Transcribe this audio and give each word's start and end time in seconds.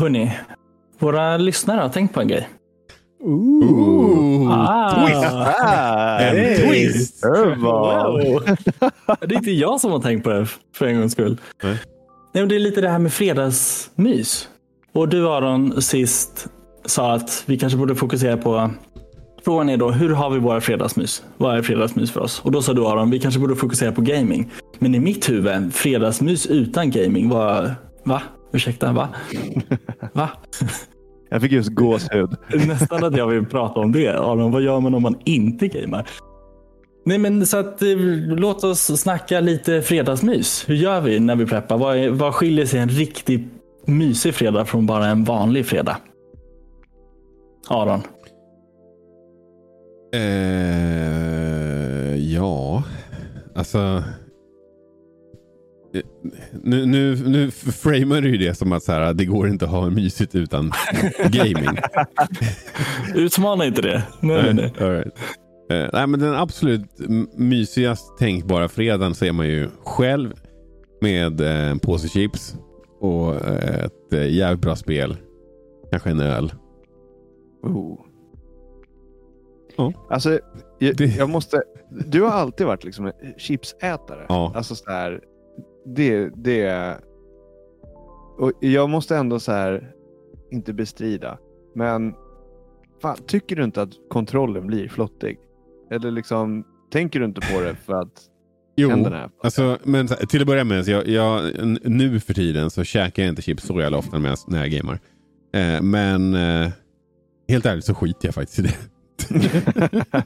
Hörni, 0.00 0.32
våra 0.98 1.36
lyssnare 1.36 1.80
har 1.80 1.88
tänkt 1.88 2.14
på 2.14 2.20
en 2.20 2.28
grej. 2.28 2.48
Ooh. 3.24 4.50
Ah. 4.50 5.06
Twist! 5.06 5.24
En 6.20 6.36
Hey. 6.36 6.56
twist! 6.56 7.24
Wow. 7.56 8.20
Det 9.20 9.34
är 9.34 9.36
inte 9.36 9.50
jag 9.50 9.80
som 9.80 9.92
har 9.92 9.98
tänkt 9.98 10.24
på 10.24 10.30
det 10.30 10.46
för 10.76 10.86
en 10.86 11.00
gångs 11.00 11.12
skull. 11.12 11.40
Nej. 11.62 11.72
Nej, 12.34 12.42
men 12.42 12.48
det 12.48 12.54
är 12.54 12.58
lite 12.60 12.80
det 12.80 12.88
här 12.88 12.98
med 12.98 13.12
fredagsmys. 13.12 14.48
Och 14.92 15.08
du 15.08 15.28
Aron 15.28 15.82
sist 15.82 16.46
sa 16.84 17.12
att 17.12 17.42
vi 17.46 17.58
kanske 17.58 17.78
borde 17.78 17.94
fokusera 17.94 18.36
på 18.36 18.70
Frågan 19.44 19.68
är 19.68 19.76
då, 19.76 19.90
hur 19.90 20.10
har 20.14 20.30
vi 20.30 20.38
våra 20.38 20.60
fredagsmys? 20.60 21.22
Vad 21.36 21.58
är 21.58 21.62
fredagsmys 21.62 22.10
för 22.10 22.20
oss? 22.20 22.40
Och 22.44 22.52
då 22.52 22.62
sa 22.62 22.72
du 22.72 22.86
Aron, 22.86 23.10
vi 23.10 23.18
kanske 23.18 23.40
borde 23.40 23.56
fokusera 23.56 23.92
på 23.92 24.00
gaming. 24.00 24.50
Men 24.78 24.94
i 24.94 25.00
mitt 25.00 25.28
huvud, 25.30 25.74
fredagsmys 25.74 26.46
utan 26.46 26.90
gaming 26.90 27.28
var... 27.28 27.74
Va? 28.04 28.22
Ursäkta, 28.52 28.92
va? 28.92 29.08
Va? 30.12 30.30
Jag 31.30 31.42
fick 31.42 31.52
just 31.52 31.70
gåshud. 31.70 32.30
Nästan 32.66 33.04
att 33.04 33.16
jag 33.16 33.26
vill 33.26 33.46
prata 33.46 33.80
om 33.80 33.92
det. 33.92 34.08
Aron, 34.08 34.52
vad 34.52 34.62
gör 34.62 34.80
man 34.80 34.94
om 34.94 35.02
man 35.02 35.16
inte 35.24 35.68
gamer? 35.68 36.06
Nej, 37.04 37.18
men 37.18 37.46
så 37.46 37.56
att 37.56 37.82
eh, 37.82 37.88
låt 38.26 38.64
oss 38.64 39.00
snacka 39.00 39.40
lite 39.40 39.82
fredagsmys. 39.82 40.68
Hur 40.68 40.74
gör 40.74 41.00
vi 41.00 41.20
när 41.20 41.36
vi 41.36 41.46
preppar? 41.46 41.78
Vad, 41.78 41.96
är, 41.96 42.10
vad 42.10 42.34
skiljer 42.34 42.66
sig 42.66 42.80
en 42.80 42.88
riktigt 42.88 43.48
mysig 43.86 44.34
fredag 44.34 44.64
från 44.64 44.86
bara 44.86 45.06
en 45.06 45.24
vanlig 45.24 45.66
fredag? 45.66 45.96
Aron. 47.68 48.00
Eh, 50.14 52.16
ja, 52.16 52.82
alltså. 53.54 54.02
Nu, 56.52 56.86
nu, 56.86 57.16
nu 57.16 57.50
framar 57.50 58.20
du 58.20 58.28
ju 58.28 58.36
det 58.36 58.54
som 58.54 58.72
att 58.72 58.82
så 58.82 58.92
här, 58.92 59.14
det 59.14 59.24
går 59.24 59.48
inte 59.48 59.64
att 59.64 59.70
ha 59.70 59.90
mysigt 59.90 60.34
utan 60.34 60.72
gaming. 61.28 61.78
Utmana 63.14 63.66
inte 63.66 63.82
det. 63.82 64.02
Nej, 64.20 64.42
nej, 64.42 64.54
nej. 64.54 64.72
All 64.80 64.90
right. 64.90 65.14
Eh, 65.70 65.88
nej, 65.92 66.06
men 66.06 66.20
den 66.20 66.34
absolut 66.34 66.86
mysigast 67.34 68.18
tänkbara 68.18 68.68
fredagen 68.68 69.14
så 69.14 69.24
är 69.24 69.32
man 69.32 69.48
ju 69.48 69.68
själv 69.84 70.32
med 71.00 71.40
eh, 71.40 71.70
en 71.70 71.78
påse 71.78 72.08
chips 72.08 72.56
och 73.00 73.34
eh, 73.34 73.84
ett 73.84 74.12
eh, 74.12 74.28
jävligt 74.28 74.60
bra 74.60 74.76
spel. 74.76 75.16
Kanske 75.90 76.10
en 76.10 76.20
öl. 76.20 76.52
Oh. 77.62 78.00
Ja. 79.76 79.92
Alltså, 80.10 80.38
jag, 80.78 81.00
jag 81.00 81.30
måste... 81.30 81.62
Du 82.06 82.22
har 82.22 82.30
alltid 82.30 82.66
varit 82.66 82.84
liksom 82.84 83.06
en 83.06 83.12
chipsätare. 83.38 84.26
Ja. 84.28 84.52
Alltså 84.56 84.74
så 84.74 84.90
här, 84.90 85.20
det, 85.86 86.28
det... 86.36 86.96
Och 88.38 88.52
jag 88.60 88.90
måste 88.90 89.16
ändå 89.16 89.40
så 89.40 89.52
här, 89.52 89.92
inte 90.50 90.72
bestrida. 90.72 91.38
Men 91.74 92.14
fan, 93.02 93.16
tycker 93.26 93.56
du 93.56 93.64
inte 93.64 93.82
att 93.82 93.90
kontrollen 94.10 94.66
blir 94.66 94.88
flottig? 94.88 95.38
Eller 95.90 96.10
liksom, 96.10 96.64
tänker 96.92 97.20
du 97.20 97.26
inte 97.26 97.40
på 97.40 97.60
det 97.60 97.74
för 97.74 97.92
att 97.94 98.26
Jo, 98.76 99.06
alltså, 99.42 99.78
men 99.84 100.06
till 100.08 100.40
att 100.40 100.46
börja 100.46 100.64
med, 100.64 100.88
jag, 100.88 101.08
jag, 101.08 101.42
nu 101.84 102.20
för 102.20 102.34
tiden 102.34 102.70
så 102.70 102.84
käkar 102.84 103.22
jag 103.22 103.30
inte 103.30 103.42
chips 103.42 103.62
så 103.64 103.80
jävla 103.80 103.98
ofta 103.98 104.18
när 104.18 104.28
jag, 104.28 104.38
när 104.46 104.58
jag 104.60 104.70
gamar. 104.70 104.98
Eh, 105.54 105.82
men 105.82 106.34
eh, 106.34 106.70
helt 107.48 107.66
ärligt 107.66 107.84
så 107.84 107.94
skiter 107.94 108.26
jag 108.28 108.34
faktiskt 108.34 108.58
i 108.58 108.62
det. 108.62 108.74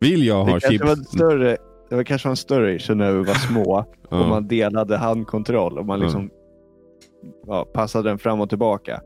Vill 0.00 0.26
jag 0.26 0.46
Det 0.46 0.52
ha 0.52 0.60
kanske 0.60 0.68
chips? 0.70 0.84
var 0.84 0.96
större, 0.96 1.56
det 1.90 1.96
var 1.96 2.04
kanske 2.04 2.28
var 2.28 2.30
en 2.30 2.36
större 2.36 2.74
issue 2.74 2.96
när 2.96 3.12
vi 3.12 3.18
var 3.18 3.34
små 3.34 3.84
och 4.08 4.28
man 4.28 4.48
delade 4.48 4.96
handkontroll 4.96 5.78
och 5.78 5.86
man 5.86 6.00
liksom 6.00 6.30
ja, 7.46 7.64
passade 7.64 8.08
den 8.08 8.18
fram 8.18 8.40
och 8.40 8.48
tillbaka. 8.48 9.00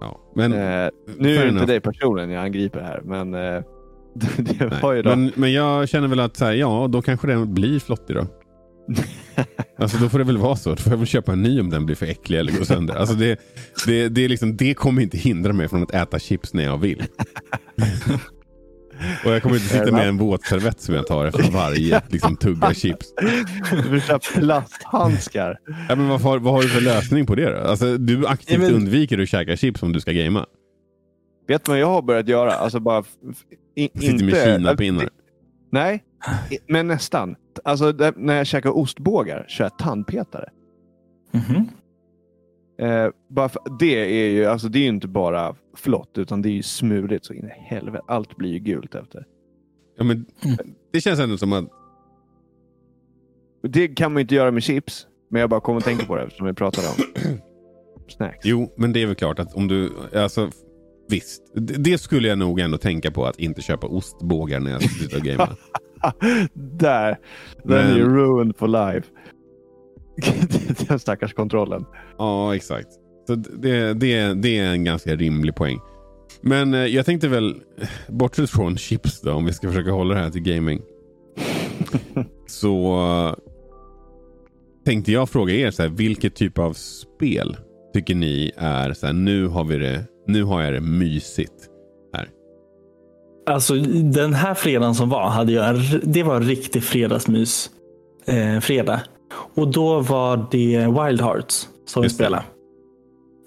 Ja, 0.00 0.20
men, 0.34 0.52
Eh, 0.52 0.88
nu 1.18 1.36
är 1.36 1.44
det 1.44 1.48
inte 1.48 1.66
dig 1.66 1.80
personligen 1.80 2.30
jag 2.30 2.44
angriper 2.44 2.80
här, 2.80 3.00
men 3.04 3.34
eh, 3.34 3.62
det 4.38 4.82
var 4.82 4.92
ju 4.92 5.02
då... 5.02 5.10
men, 5.10 5.32
men 5.34 5.52
jag 5.52 5.88
känner 5.88 6.08
väl 6.08 6.20
att 6.20 6.36
så 6.36 6.44
här, 6.44 6.52
ja, 6.52 6.88
då 6.90 7.02
kanske 7.02 7.26
den 7.26 7.54
blir 7.54 7.80
flottig 7.80 8.16
då. 8.16 8.26
Alltså 9.80 9.98
då 9.98 10.08
får 10.08 10.18
det 10.18 10.24
väl 10.24 10.38
vara 10.38 10.56
så. 10.56 10.70
Då 10.70 10.76
får 10.76 10.92
jag 10.92 10.98
väl 10.98 11.06
köpa 11.06 11.32
en 11.32 11.42
ny 11.42 11.60
om 11.60 11.70
den 11.70 11.86
blir 11.86 11.96
för 11.96 12.06
äcklig 12.06 12.38
eller 12.38 12.52
går 12.52 12.64
sönder. 12.64 12.94
Alltså 12.94 13.14
det, 13.14 13.40
det, 13.86 14.08
det, 14.08 14.24
är 14.24 14.28
liksom, 14.28 14.56
det 14.56 14.74
kommer 14.74 15.02
inte 15.02 15.18
hindra 15.18 15.52
mig 15.52 15.68
från 15.68 15.82
att 15.82 15.94
äta 15.94 16.18
chips 16.18 16.54
när 16.54 16.64
jag 16.64 16.78
vill. 16.78 17.04
Och 19.24 19.30
jag 19.30 19.42
kommer 19.42 19.54
inte 19.56 19.68
sitta 19.68 19.92
med 19.92 20.08
en 20.08 20.16
våtservett 20.18 20.80
som 20.80 20.94
jag 20.94 21.06
tar 21.06 21.26
efter 21.26 21.50
varje 21.52 22.02
liksom, 22.08 22.36
tugga 22.36 22.74
chips. 22.74 23.06
Du 23.70 23.82
får 23.82 24.00
köpa 24.00 24.40
plasthandskar. 24.40 25.58
Ja, 25.88 25.94
men 25.94 26.08
vad, 26.08 26.20
har, 26.20 26.38
vad 26.38 26.52
har 26.54 26.62
du 26.62 26.68
för 26.68 26.80
lösning 26.80 27.26
på 27.26 27.34
det 27.34 27.50
då? 27.50 27.58
Alltså, 27.68 27.96
du 27.98 28.26
aktivt 28.26 28.58
men- 28.60 28.74
undviker 28.74 29.18
att 29.18 29.28
käka 29.28 29.56
chips 29.56 29.82
om 29.82 29.92
du 29.92 30.00
ska 30.00 30.12
gamea. 30.12 30.46
Vet 31.48 31.64
du 31.64 31.70
vad 31.70 31.78
jag 31.80 31.86
har 31.86 32.02
börjat 32.02 32.28
göra? 32.28 32.52
Alltså 32.52 32.80
bara... 32.80 33.04
i- 33.76 33.90
sitter 34.00 34.24
med 34.24 34.34
kinapinnar. 34.44 35.08
Nej, 35.72 36.04
men 36.68 36.86
nästan. 36.86 37.34
Alltså 37.64 37.94
när 38.16 38.36
jag 38.36 38.46
käkar 38.46 38.76
ostbågar 38.78 39.44
kör 39.48 39.64
jag 39.64 39.78
tandpetare. 39.78 40.48
Mhm. 41.32 41.68
Eh, 42.78 43.08
bara 43.28 43.48
för, 43.48 43.62
det 43.78 44.24
är 44.26 44.30
ju 44.30 44.44
alltså 44.44 44.68
det 44.68 44.78
är 44.78 44.82
ju 44.82 44.88
inte 44.88 45.08
bara 45.08 45.54
flott 45.76 46.18
utan 46.18 46.42
det 46.42 46.48
är 46.48 46.52
ju 46.52 46.62
smuligt 46.62 47.24
så 47.24 47.32
in 47.32 47.44
i 47.44 47.52
helvete. 47.64 48.04
Allt 48.08 48.36
blir 48.36 48.50
ju 48.52 48.58
gult 48.58 48.94
efter. 48.94 49.26
Ja, 49.98 50.04
men, 50.04 50.26
det 50.92 51.00
känns 51.00 51.20
ändå 51.20 51.36
som 51.38 51.52
att 51.52 51.64
Det 53.62 53.88
kan 53.88 54.12
man 54.12 54.20
ju 54.20 54.22
inte 54.22 54.34
göra 54.34 54.50
med 54.50 54.62
chips. 54.62 55.06
Men 55.30 55.40
jag 55.40 55.50
bara 55.50 55.60
kommer 55.60 55.78
att 55.78 55.84
tänka 55.84 56.04
på 56.04 56.16
det 56.16 56.22
eftersom 56.22 56.46
vi 56.46 56.52
pratade 56.52 56.88
om 56.88 56.94
snacks. 58.08 58.38
Jo, 58.46 58.74
men 58.76 58.92
det 58.92 59.02
är 59.02 59.06
väl 59.06 59.14
klart 59.14 59.38
att 59.38 59.54
om 59.54 59.68
du... 59.68 59.92
Alltså, 60.14 60.50
visst, 61.08 61.42
det, 61.54 61.98
skulle 61.98 62.28
jag 62.28 62.38
nog 62.38 62.60
ändå 62.60 62.78
tänka 62.78 63.10
på 63.10 63.24
att 63.26 63.38
inte 63.38 63.62
köpa 63.62 63.86
ostbågar 63.86 64.60
när 64.60 64.70
jag 64.70 64.82
sitter 64.82 65.16
och 65.18 65.24
gamar. 65.24 65.48
Där! 66.78 67.18
Den 67.64 67.78
är 67.86 67.96
ju 67.96 68.04
Men- 68.06 68.16
ruined 68.16 68.56
for 68.56 68.68
life. 68.68 69.08
Den 70.88 70.98
stackars 70.98 71.32
kontrollen. 71.32 71.84
ja, 72.18 72.56
exakt. 72.56 72.88
Så 73.26 73.34
det, 73.34 73.94
det, 73.94 74.34
det 74.34 74.58
är 74.58 74.72
en 74.72 74.84
ganska 74.84 75.16
rimlig 75.16 75.54
poäng. 75.54 75.78
Men 76.40 76.74
eh, 76.74 76.86
jag 76.86 77.06
tänkte 77.06 77.28
väl, 77.28 77.56
bortsett 78.08 78.50
från 78.50 78.76
chips 78.76 79.20
då, 79.20 79.32
om 79.32 79.44
vi 79.44 79.52
ska 79.52 79.68
försöka 79.68 79.90
hålla 79.90 80.14
det 80.14 80.20
här 80.20 80.30
till 80.30 80.42
gaming. 80.42 80.80
så 82.46 83.00
eh, 83.00 83.34
tänkte 84.84 85.12
jag 85.12 85.28
fråga 85.28 85.54
er, 85.54 85.70
så 85.70 85.82
här, 85.82 85.88
vilket 85.88 86.34
typ 86.34 86.58
av 86.58 86.72
spel 86.72 87.56
tycker 87.94 88.14
ni 88.14 88.52
är 88.56 88.92
så 88.92 89.06
här, 89.06 89.12
nu 89.12 89.46
har 89.46 89.64
vi 89.64 89.78
det, 89.78 90.04
nu 90.26 90.42
har 90.42 90.62
jag 90.62 90.72
det 90.72 90.80
mysigt 90.80 91.68
här. 92.14 92.28
Alltså 93.46 93.74
den 94.02 94.34
här 94.34 94.54
fredagen 94.54 94.94
som 94.94 95.08
var, 95.08 95.28
hade 95.28 95.52
jag, 95.52 95.76
det 96.02 96.22
var 96.22 96.36
en 96.36 96.42
riktig 96.42 96.82
fredagsmys. 96.82 97.70
Eh, 98.26 98.60
fredag. 98.60 99.00
Och 99.54 99.68
då 99.68 100.00
var 100.00 100.46
det 100.50 100.86
Wild 100.86 101.20
Hearts 101.20 101.68
som 101.86 102.02
vi 102.02 102.08
spelade. 102.08 102.42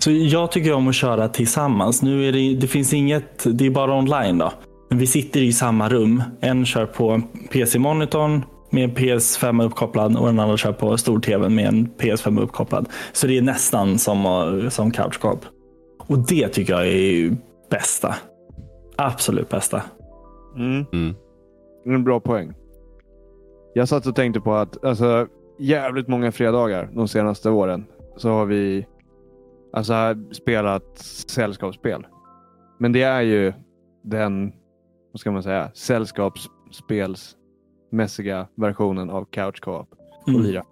Så 0.03 0.11
jag 0.11 0.51
tycker 0.51 0.73
om 0.73 0.87
att 0.87 0.95
köra 0.95 1.27
tillsammans. 1.27 2.01
Nu 2.01 2.27
är 2.27 2.31
det, 2.31 2.55
det 2.55 2.67
finns 2.67 2.93
inget, 2.93 3.43
det 3.45 3.65
är 3.65 3.69
bara 3.69 3.97
online 3.97 4.37
då. 4.37 4.51
Men 4.89 4.97
vi 4.97 5.07
sitter 5.07 5.39
i 5.39 5.53
samma 5.53 5.89
rum. 5.89 6.23
En 6.39 6.65
kör 6.65 6.85
på 6.85 7.21
PC-monitorn 7.51 8.41
med 8.69 8.83
en 8.83 8.95
PS5 8.95 9.65
uppkopplad 9.65 10.17
och 10.17 10.25
den 10.27 10.39
andra 10.39 10.57
kör 10.57 10.73
på 10.73 10.97
stor-tvn 10.97 11.55
med 11.55 11.67
en 11.67 11.87
PS5 11.87 12.41
uppkopplad. 12.41 12.89
Så 13.13 13.27
det 13.27 13.37
är 13.37 13.41
nästan 13.41 13.99
som, 13.99 14.69
som 14.71 14.91
couch 14.91 15.19
co-op. 15.19 15.45
Och 16.07 16.19
det 16.19 16.47
tycker 16.47 16.73
jag 16.73 16.87
är 16.87 17.11
ju 17.11 17.35
bästa. 17.69 18.15
Absolut 18.97 19.49
bästa. 19.49 19.81
Mm. 20.55 20.85
Mm. 20.93 21.15
Det 21.83 21.89
är 21.89 21.93
en 21.93 22.03
bra 22.03 22.19
poäng. 22.19 22.53
Jag 23.73 23.87
satt 23.87 24.05
och 24.05 24.15
tänkte 24.15 24.41
på 24.41 24.53
att 24.53 24.85
alltså, 24.85 25.27
jävligt 25.61 26.07
många 26.07 26.31
fredagar 26.31 26.89
de 26.93 27.07
senaste 27.07 27.49
åren 27.49 27.85
så 28.17 28.29
har 28.29 28.45
vi 28.45 28.87
alltså, 29.73 29.93
spelat 30.31 30.97
sällskapsspel. 31.27 32.07
Men 32.79 32.91
det 32.91 33.01
är 33.03 33.21
ju 33.21 33.53
den, 34.03 34.51
vad 35.13 35.19
ska 35.19 35.31
man 35.31 35.43
säga, 35.43 35.71
sällskapsspelsmässiga 35.73 38.47
versionen 38.57 39.09
av 39.09 39.25
Couch 39.31 39.59
Co-op 39.61 39.89
och 40.21 40.29
Mm. 40.29 40.41
lira. 40.41 40.63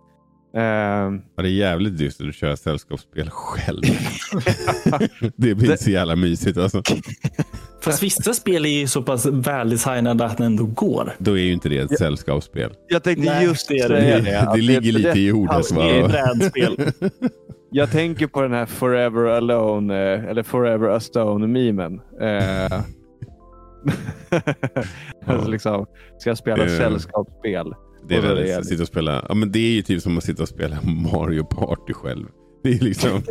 Ehm, 0.54 1.22
Ja, 1.36 1.44
det 1.44 1.50
är 1.50 1.54
jävligt 1.54 1.98
dystert 1.98 2.28
att 2.30 2.36
köra 2.36 2.58
sällskapsspel 2.58 3.30
själv. 3.30 3.81
det 5.36 5.56
blir 5.56 5.75
så 5.75 5.90
jävla 5.92 6.16
mysigt 6.16 6.58
alltså. 6.58 6.81
Fast 7.81 8.04
vissa 8.04 8.34
spel 8.34 8.66
är 8.66 8.70
ju 8.70 8.88
så 8.88 9.02
pass 9.02 9.26
väldesignade 9.26 10.26
att 10.26 10.38
den 10.38 10.46
ändå 10.46 10.66
går. 10.66 11.16
Då 11.18 11.38
är 11.38 11.42
ju 11.44 11.54
inte 11.54 11.70
det 11.70 11.78
ett 11.78 11.98
sällskapsspel. 11.98 12.72
jag 12.88 13.04
tänkte 13.04 13.26
Nej, 13.26 13.46
just 13.46 13.68
det 13.68 13.80
är 13.80 13.90
det. 13.90 14.22
Det, 14.22 14.40
att 14.42 14.56
det 14.56 14.62
ligger 14.62 14.92
lite 14.92 15.20
i 15.20 15.31
ordet. 15.31 15.76
Det 15.76 15.81
är 16.00 16.08
brädspel. 16.08 16.92
Jag 17.72 17.92
tänker 17.92 18.28
på 18.28 18.42
den 18.42 18.54
här 18.54 18.66
Forever 18.66 19.26
Alone, 19.26 20.14
eh, 20.14 20.26
eller 20.26 20.44
Forever 20.44 20.88
A 20.90 21.00
Stone-memen. 21.00 22.02
Eh, 22.22 22.81
alltså 25.25 25.50
liksom, 25.50 25.86
ska 26.18 26.30
jag 26.30 26.38
spela 26.38 26.64
Det- 26.64 26.78
sällskapsspel? 26.78 27.74
Det 28.08 28.16
är 28.16 28.36
det 28.36 28.58
att 28.58 28.66
sitta 28.66 28.82
och 28.82 28.88
spela. 28.88 29.25
Ja, 29.30 29.36
men 29.36 29.52
det 29.52 29.60
är 29.60 29.72
ju 29.72 29.82
typ 29.82 30.02
som 30.02 30.18
att 30.18 30.24
sitta 30.24 30.44
och 30.44 30.50
spela 30.50 30.78
Mario 31.14 31.44
Party 31.44 31.94
själv. 31.94 32.25
Det 32.62 32.70
är 32.70 32.80
liksom... 32.80 33.22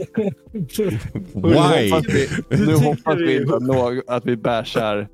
Nu 1.34 1.48
Why? 1.48 1.90
hoppas 1.90 2.04
vi, 2.14 2.28
nu 2.66 2.74
hoppas 2.74 3.16
vi 3.18 3.24
vi- 3.26 3.36
inte 3.36 4.02
att, 4.06 4.26
vi 4.26 4.36
bashar 4.36 5.08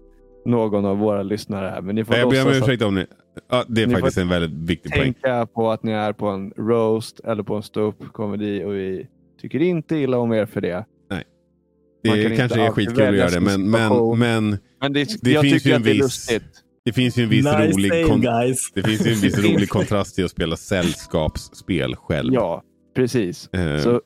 någon 0.45 0.85
av 0.85 0.99
våra 0.99 1.23
lyssnare 1.23 1.69
här. 1.69 1.81
Men 1.81 1.95
ni 1.95 2.05
får 2.05 2.17
Jag 2.17 2.31
ber 2.31 2.47
om 2.47 2.53
ursäkt 2.53 2.83
om 2.83 2.95
ni... 2.95 3.07
Ja, 3.51 3.65
det 3.69 3.83
är 3.83 3.89
faktiskt 3.89 4.19
en 4.19 4.29
väldigt 4.29 4.69
viktig 4.71 4.93
poäng. 4.93 5.03
tänka 5.15 5.47
på 5.47 5.71
att 5.71 5.83
ni 5.83 5.93
är 5.93 6.13
på 6.13 6.27
en 6.29 6.51
roast 6.51 7.21
eller 7.21 7.43
på 7.43 7.55
en 7.55 7.63
ståuppkomedi 7.63 8.65
och 8.65 8.75
vi 8.75 9.07
tycker 9.43 9.63
inte 9.63 9.97
illa 9.97 10.19
om 10.19 10.33
er 10.33 10.47
för 10.47 10.61
det. 10.61 10.85
man 11.11 11.19
Det 12.03 12.09
kan 12.11 12.19
inte 12.19 12.37
kanske 12.37 12.61
är 12.61 12.71
skitkul 12.71 13.03
att 13.09 13.17
göra 13.17 13.31
det, 13.31 13.41
men, 13.41 13.71
men, 13.71 14.19
men 14.19 14.59
Men 14.81 14.93
det, 14.93 15.09
Det 15.23 15.31
jag 15.31 15.43
finns 15.43 15.63
tycker 15.63 15.69
ju 15.71 15.75
en 15.75 15.81
att 15.81 15.85
det 15.85 15.91
är 15.91 15.95
viss- 15.95 16.03
lustigt. 16.03 16.45
det 16.85 16.93
finns 16.93 17.19
ju 17.19 17.23
en 17.23 17.29
viss 17.29 17.45
nice 17.45 17.73
rolig... 17.73 18.23
guys. 18.23 18.71
det 18.75 18.83
finns 18.83 19.07
ju 19.07 19.11
en 19.13 19.19
viss 19.21 19.39
rolig 19.45 19.69
kontrast 19.69 20.15
till 20.15 20.25
att 20.25 20.31
spela 20.31 20.57
sällskapsspel 20.57 21.97
själv. 21.97 22.35
Ja, 22.35 22.63
precis. 22.95 23.49
Eh, 23.53 23.79
Så 23.79 24.01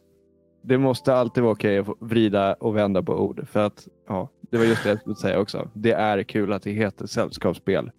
det 0.62 0.78
måste 0.78 1.14
alltid 1.14 1.42
vara 1.42 1.52
okej 1.52 1.78
att 1.78 1.86
få 1.86 1.96
vrida 2.00 2.54
och 2.54 2.76
vända 2.76 3.02
på 3.02 3.12
ord. 3.14 3.46
För 3.52 3.60
att, 3.66 3.88
ja, 4.08 4.30
det 4.50 4.58
var 4.58 4.64
just 4.64 4.82
det 4.82 4.88
jag 4.88 5.00
skulle 5.00 5.16
säga 5.16 5.38
också. 5.38 5.70
Det 5.74 5.92
är 5.92 6.22
kul 6.22 6.52
att 6.52 6.62
det 6.62 6.70
heter 6.70 7.06
sällskapsspel. 7.06 7.90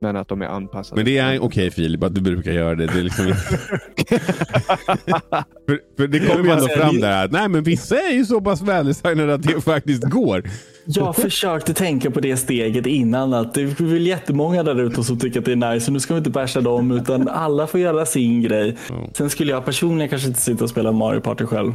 Men 0.00 0.16
att 0.16 0.28
de 0.28 0.42
är 0.42 0.46
anpassade. 0.46 0.98
Men 0.98 1.04
det 1.04 1.18
är 1.18 1.42
okej 1.42 1.70
Filip 1.70 2.02
att 2.02 2.14
du 2.14 2.20
brukar 2.20 2.52
göra 2.52 2.74
det. 2.74 2.86
det 2.86 2.98
är 2.98 3.02
liksom... 3.02 3.26
för, 5.66 5.96
för 5.96 6.06
det 6.06 6.20
kommer 6.20 6.44
ju 6.44 6.50
ändå 6.50 6.68
fram 6.68 7.00
där 7.00 7.24
att 7.24 7.32
nej 7.32 7.48
men 7.48 7.62
vissa 7.62 7.96
är 7.96 8.12
ju 8.12 8.24
så 8.24 8.40
pass 8.40 8.62
väldesignade 8.62 9.34
att 9.34 9.42
det 9.42 9.60
faktiskt 9.60 10.04
går. 10.04 10.42
Jag 10.86 11.16
försökte 11.22 11.74
tänka 11.74 12.10
på 12.10 12.20
det 12.20 12.36
steget 12.36 12.86
innan. 12.86 13.34
att 13.34 13.54
Det 13.54 13.60
är 13.62 13.84
väl 13.84 14.06
jättemånga 14.06 14.62
där 14.62 14.80
ute 14.80 15.02
som 15.02 15.18
tycker 15.18 15.38
att 15.38 15.44
det 15.44 15.52
är 15.52 15.72
nice. 15.74 15.86
Och 15.88 15.92
nu 15.92 16.00
ska 16.00 16.14
vi 16.14 16.18
inte 16.18 16.30
basha 16.30 16.60
dem 16.60 16.90
utan 16.90 17.28
alla 17.28 17.66
får 17.66 17.80
göra 17.80 18.06
sin 18.06 18.42
grej. 18.42 18.76
Sen 19.12 19.30
skulle 19.30 19.52
jag 19.52 19.64
personligen 19.64 20.08
kanske 20.08 20.28
inte 20.28 20.40
sitta 20.40 20.64
och 20.64 20.70
spela 20.70 20.92
Mario 20.92 21.20
Party 21.20 21.44
själv. 21.44 21.72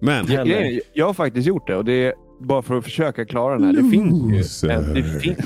Men 0.00 0.26
Ja, 0.28 0.36
Heller. 0.36 0.44
grejen 0.44 0.74
är, 0.74 0.80
jag 0.92 1.06
har 1.06 1.14
faktiskt 1.14 1.46
gjort 1.48 1.66
det 1.66 1.76
och 1.76 1.84
det 1.84 2.06
är 2.06 2.14
bara 2.40 2.62
för 2.62 2.78
att 2.78 2.84
försöka 2.84 3.24
klara 3.24 3.54
den 3.58 3.64
här. 3.64 3.72
Det 3.72 3.90
finns 3.90 4.64
ju 4.64 4.70
en, 4.70 4.94
det, 4.94 5.02
fin 5.20 5.36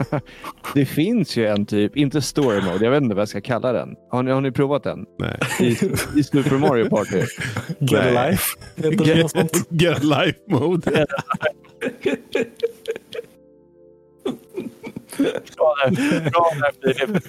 det 0.74 0.84
finns 0.86 1.36
ju 1.36 1.46
en 1.46 1.66
typ, 1.66 1.96
inte 1.96 2.22
story 2.22 2.60
mode, 2.62 2.84
jag 2.84 2.90
vet 2.90 3.02
inte 3.02 3.14
vad 3.14 3.22
jag 3.22 3.28
ska 3.28 3.40
kalla 3.40 3.72
den. 3.72 3.88
Har 4.10 4.22
ni, 4.22 4.30
har 4.30 4.40
ni 4.40 4.52
provat 4.52 4.82
den? 4.84 4.98
nej. 5.18 5.38
I, 5.60 5.76
i 6.18 6.22
Super 6.22 6.58
Mario 6.58 6.88
Party? 6.88 7.18
Get 7.78 7.90
Nej. 7.90 8.16
a 8.16 8.28
life. 8.30 9.28
Sånt? 9.28 9.66
Get 9.70 10.04
life 10.04 10.38
mode. 10.48 11.06
Bra 15.56 15.74
där, 15.84 16.30
bra 16.30 16.50
där 16.82 16.94
Filip. 16.94 17.22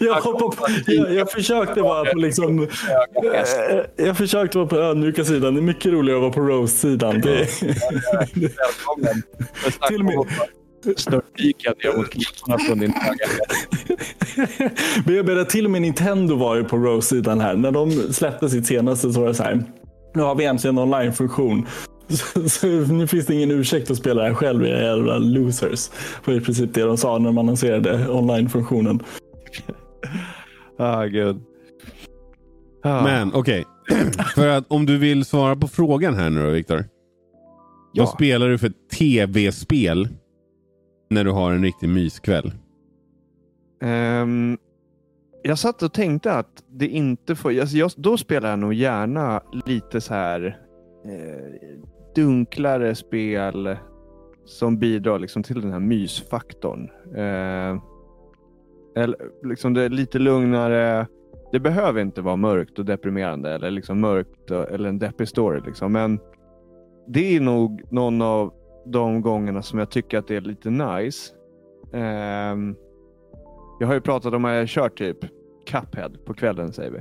Jag, 0.00 0.14
hoppar 0.14 0.56
på, 0.56 0.66
jag, 0.86 1.14
jag 1.14 1.30
försökte 1.32 1.80
vara 1.82 2.12
på 2.12 2.18
liksom, 2.18 2.68
jag 3.96 4.16
försökte 4.16 4.58
vara 4.58 4.68
på 4.68 4.76
ödmjuka 4.76 5.24
sidan. 5.24 5.54
Det 5.54 5.60
är 5.60 5.62
mycket 5.62 5.92
roligare 5.92 6.18
att 6.18 6.22
vara 6.22 6.32
på 6.32 6.40
roast-sidan. 6.40 7.20
Det, 7.20 7.48
Välkommen. 8.34 9.22
Till 9.88 9.98
och 10.00 10.04
med- 10.04 10.26
Störtdyka 10.96 11.74
ner 11.84 11.96
mot 11.96 12.10
klipporna 12.10 12.58
från 12.58 12.78
din 12.78 12.92
höga. 12.92 13.26
Men 15.04 15.14
jag 15.14 15.26
menar 15.26 15.44
till 15.44 15.64
och 15.64 15.70
med 15.70 15.82
Nintendo 15.82 16.36
var 16.36 16.56
ju 16.56 16.64
på 16.64 16.76
roast-sidan 16.76 17.40
här. 17.40 17.54
När 17.56 17.70
de 17.72 17.90
släppte 18.12 18.48
sitt 18.48 18.66
senaste 18.66 19.12
så 19.12 19.20
var 19.20 19.28
det 19.28 19.34
så 19.34 19.42
här. 19.42 19.62
Nu 20.14 20.22
har 20.22 20.34
vi 20.34 20.44
äntligen 20.44 20.78
online-funktion. 20.78 21.66
Så, 22.10 22.48
så 22.48 22.66
nu 22.66 23.06
finns 23.06 23.26
det 23.26 23.34
ingen 23.34 23.50
ursäkt 23.50 23.90
att 23.90 23.96
spela 23.96 24.22
det 24.22 24.28
här 24.28 24.34
själv, 24.34 24.64
era 24.64 24.82
jävla 24.82 25.18
losers. 25.18 25.88
Det 25.88 26.30
var 26.30 26.34
i 26.34 26.40
princip 26.40 26.74
det 26.74 26.82
de 26.82 26.96
sa 26.96 27.18
när 27.18 27.26
de 27.26 27.38
annonserade 27.38 28.08
online-funktionen. 28.08 29.00
Ah, 30.78 31.04
gud. 31.04 31.40
Ah. 32.82 33.02
Men 33.02 33.34
okej. 33.34 33.64
För 34.34 34.48
att 34.48 34.64
om 34.68 34.86
du 34.86 34.98
vill 34.98 35.24
svara 35.24 35.56
på 35.56 35.68
frågan 35.68 36.14
här 36.14 36.30
nu 36.30 36.42
då 36.42 36.50
Viktor. 36.50 36.84
Ja. 37.92 38.04
Vad 38.04 38.14
spelar 38.14 38.48
du 38.48 38.58
för 38.58 38.72
tv-spel 38.98 40.08
när 41.10 41.24
du 41.24 41.30
har 41.30 41.52
en 41.52 41.62
riktig 41.62 41.88
myskväll? 41.88 42.52
Ehm, 43.82 44.58
jag 45.42 45.58
satt 45.58 45.82
och 45.82 45.92
tänkte 45.92 46.32
att 46.32 46.64
det 46.68 46.88
inte 46.88 47.36
får... 47.36 47.60
Alltså 47.60 47.76
jag, 47.76 47.90
då 47.96 48.16
spelar 48.16 48.50
jag 48.50 48.58
nog 48.58 48.74
gärna 48.74 49.42
lite 49.66 50.00
så 50.00 50.14
här 50.14 50.58
eh, 51.04 51.89
dunklare 52.14 52.94
spel 52.94 53.76
som 54.44 54.78
bidrar 54.78 55.18
liksom 55.18 55.42
till 55.42 55.60
den 55.60 55.72
här 55.72 55.80
mysfaktorn. 55.80 56.90
Eh, 57.14 57.82
eller 58.96 59.16
liksom 59.42 59.74
det 59.74 59.82
är 59.82 59.88
lite 59.88 60.18
lugnare. 60.18 61.06
Det 61.52 61.60
behöver 61.60 62.00
inte 62.00 62.22
vara 62.22 62.36
mörkt 62.36 62.78
och 62.78 62.84
deprimerande 62.84 63.54
eller 63.54 63.70
liksom 63.70 64.00
mörkt 64.00 64.50
och, 64.50 64.70
eller 64.70 64.88
en 64.88 64.98
deppig 64.98 65.28
story. 65.28 65.60
Liksom. 65.66 65.92
Men 65.92 66.20
det 67.08 67.36
är 67.36 67.40
nog 67.40 67.82
någon 67.90 68.22
av 68.22 68.52
de 68.86 69.22
gångerna 69.22 69.62
som 69.62 69.78
jag 69.78 69.90
tycker 69.90 70.18
att 70.18 70.28
det 70.28 70.36
är 70.36 70.40
lite 70.40 70.70
nice. 70.70 71.34
Ehm, 71.92 72.76
jag 73.80 73.86
har 73.86 73.94
ju 73.94 74.00
pratat 74.00 74.34
om 74.34 74.44
att 74.44 74.54
jag 74.54 74.68
kört 74.68 74.98
typ 74.98 75.18
Cuphead 75.66 76.10
på 76.24 76.34
kvällen 76.34 76.72
säger 76.72 76.90
vi. 76.90 77.00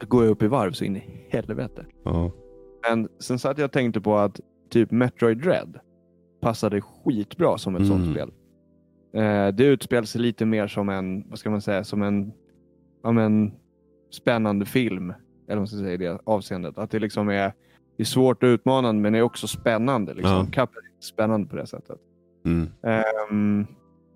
Då 0.00 0.06
går 0.08 0.24
jag 0.24 0.30
upp 0.30 0.42
i 0.42 0.46
varv 0.46 0.72
så 0.72 0.84
in 0.84 0.96
i 0.96 1.26
helvete. 1.30 1.86
Ja. 2.04 2.30
Men 2.88 3.08
sen 3.18 3.38
satt 3.38 3.58
jag 3.58 3.64
och 3.64 3.72
tänkte 3.72 4.00
på 4.00 4.16
att 4.16 4.40
typ 4.70 4.90
Metroid 4.90 5.38
Dread 5.38 5.78
passade 6.40 6.80
skitbra 6.80 7.58
som 7.58 7.76
ett 7.76 7.82
Mm. 7.82 7.90
sånt 7.90 8.10
spel. 8.16 8.30
Eh, 9.22 9.48
det 9.54 9.64
utspelar 9.64 10.02
sig 10.04 10.20
lite 10.20 10.44
mer 10.46 10.68
som 10.68 10.88
en, 10.88 11.28
vad 11.28 11.38
ska 11.38 11.50
man 11.50 11.60
säga, 11.62 11.84
som 11.84 12.02
en, 12.02 12.32
ja, 13.02 13.12
men, 13.12 13.52
spännande 14.12 14.64
film. 14.66 15.10
Eller 15.10 15.16
vad 15.48 15.58
man 15.58 15.66
ska 15.66 15.76
säga 15.78 15.92
i 15.92 15.96
det 15.96 16.18
avseendet. 16.24 16.78
Att 16.78 16.90
det 16.90 16.98
liksom 16.98 17.28
är, 17.28 17.52
det 17.96 18.02
är 18.02 18.04
svårt 18.04 18.42
och 18.42 18.46
utmanande 18.46 19.02
men 19.02 19.14
är 19.14 19.22
också 19.22 19.46
spännande. 19.46 20.14
Liksom. 20.14 20.48
Ja. 20.56 20.62
Är 20.62 20.68
spännande 21.02 21.48
på 21.48 21.56
det 21.56 21.66
sättet. 21.66 21.98
Mm. 22.44 22.68
Ehm, 22.82 23.66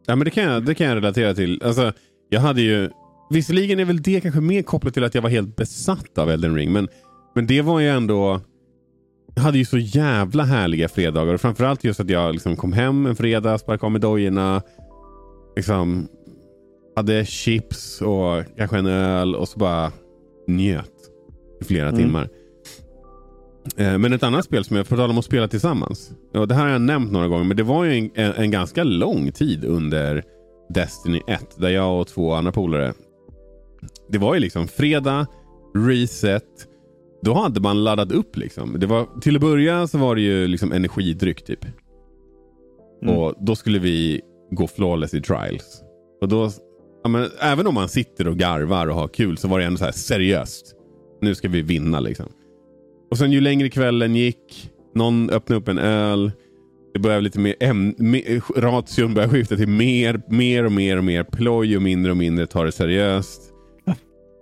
Ja, 0.07 0.17
men 0.17 0.25
det 0.25 0.31
kan, 0.31 0.45
jag, 0.45 0.65
det 0.67 0.75
kan 0.75 0.87
jag 0.87 0.97
relatera 0.97 1.35
till. 1.35 1.63
Alltså, 1.65 1.93
jag 2.29 2.41
hade 2.41 2.61
ju, 2.63 2.91
visserligen 3.31 3.81
är 3.81 3.85
väl 3.85 4.03
det 4.03 4.21
kanske 4.21 4.41
mer 4.41 4.63
kopplat 4.63 4.95
till 4.95 5.05
att 5.05 5.15
jag 5.15 5.23
var 5.23 5.31
helt 5.31 5.57
besatt 5.57 6.19
av 6.19 6.31
Elden 6.31 6.55
Ring. 6.55 6.73
Men, 6.73 6.89
men 7.35 7.47
det 7.47 7.63
var 7.63 7.81
ju 7.81 7.89
ändå... 7.89 8.41
Jag 9.41 9.45
hade 9.45 9.59
ju 9.59 9.65
så 9.65 9.79
jävla 9.79 10.43
härliga 10.45 10.89
fredagar. 10.89 11.35
Och 11.35 11.41
framförallt 11.41 11.85
just 11.85 12.01
att 12.01 12.11
jag 12.11 12.33
liksom 12.33 12.57
kom 12.57 12.73
hem 12.73 13.07
en 13.07 13.17
fredag, 13.17 13.59
sparkade 13.59 13.87
av 13.87 13.93
med 13.93 14.01
dojorna. 14.01 14.63
Liksom, 15.57 16.09
hade 16.97 17.25
chips 17.27 18.01
och 18.03 18.43
kanske 18.57 18.79
en 18.79 18.87
öl 18.87 19.35
och 19.35 19.49
så 19.49 19.59
bara 19.59 19.93
njöt 20.47 20.91
i 21.61 21.65
flera 21.65 21.89
Mm. 21.89 22.01
timmar. 22.01 22.29
Eh, 23.77 23.99
Men 23.99 24.13
ett 24.13 24.23
annat 24.23 24.45
spel 24.45 24.65
som 24.65 24.77
jag, 24.77 24.89
på 24.89 24.97
tal 24.97 25.11
om 25.11 25.19
att 25.19 25.25
spela 25.25 25.49
tillsammans. 25.49 26.11
Och 26.35 26.49
det 26.49 26.55
här 26.55 26.63
har 26.65 26.71
jag 26.71 26.81
nämnt 26.81 27.13
några 27.13 27.29
gånger, 27.29 27.45
men 27.45 27.57
det 27.57 27.63
var 27.63 27.85
ju 27.85 28.11
en, 28.15 28.33
en 28.33 28.51
ganska 28.51 28.85
lång 28.85 29.33
tid 29.33 29.65
under 29.65 30.25
Destiny 30.75 31.21
1. 31.27 31.57
Där 31.57 31.69
jag 31.71 32.01
och 32.01 32.07
två 32.07 32.33
andra 32.33 32.53
polare. 32.53 32.93
Det 34.09 34.19
var 34.19 34.35
ju 34.35 34.41
liksom 34.41 34.69
fredag, 34.69 35.27
reset. 35.75 36.45
Då 37.23 37.35
hade 37.35 37.61
man 37.61 37.85
laddat 37.85 38.13
upp 38.13 38.37
liksom. 38.37 38.77
Det 38.79 38.87
var, 38.87 39.21
till 39.21 39.37
att 39.37 39.41
börja 39.41 39.87
så 39.87 39.99
var 39.99 40.15
det 40.15 40.21
ju 40.21 40.47
liksom 40.47 40.73
energidryck 40.73 41.45
typ. 41.45 41.65
Mm. 43.03 43.17
Och 43.17 43.35
då 43.41 43.57
skulle 43.57 43.79
vi 43.79 44.21
gå 44.51 44.67
flawless 44.67 45.15
i 45.15 45.21
trials. 45.21 45.83
Och 46.21 46.29
då, 46.29 46.51
ja, 47.03 47.09
men, 47.09 47.29
även 47.41 47.67
om 47.67 47.75
man 47.75 47.89
sitter 47.89 48.29
och 48.29 48.37
garvar 48.37 48.87
och 48.87 48.95
har 48.95 49.09
kul 49.09 49.37
så 49.37 49.49
var 49.49 49.59
det 49.59 49.65
ändå 49.65 49.79
så 49.79 49.85
här 49.85 49.93
seriöst. 49.93 50.75
Nu 51.21 51.35
ska 51.35 51.49
vi 51.49 51.63
vinna 51.63 52.01
liksom. 52.01 52.27
Och 53.11 53.19
sen 53.19 53.33
ju 53.33 53.41
längre 53.41 53.71
kvällen 53.71 54.17
gick, 54.17 54.71
någon 54.95 55.31
öppnade 55.31 55.61
upp 55.61 55.69
en 55.69 55.79
öl. 55.79 56.33
Det 56.95 56.99
började 56.99 57.23
lite 57.23 57.39
mer, 57.39 57.55
äm, 57.61 57.95
me, 57.99 58.21
ration 58.57 59.15
började 59.15 59.33
skifta 59.33 59.57
till 59.57 59.69
mer, 59.69 60.23
mer 60.29 60.65
och 60.65 60.73
mer 60.73 60.97
och 60.97 61.05
mer 61.05 61.25
ploj 61.25 61.77
och 61.77 61.83
mindre 61.83 62.11
och 62.11 62.17
mindre 62.17 62.47
ta 62.47 62.65
det 62.65 62.73
seriöst. 62.73 63.50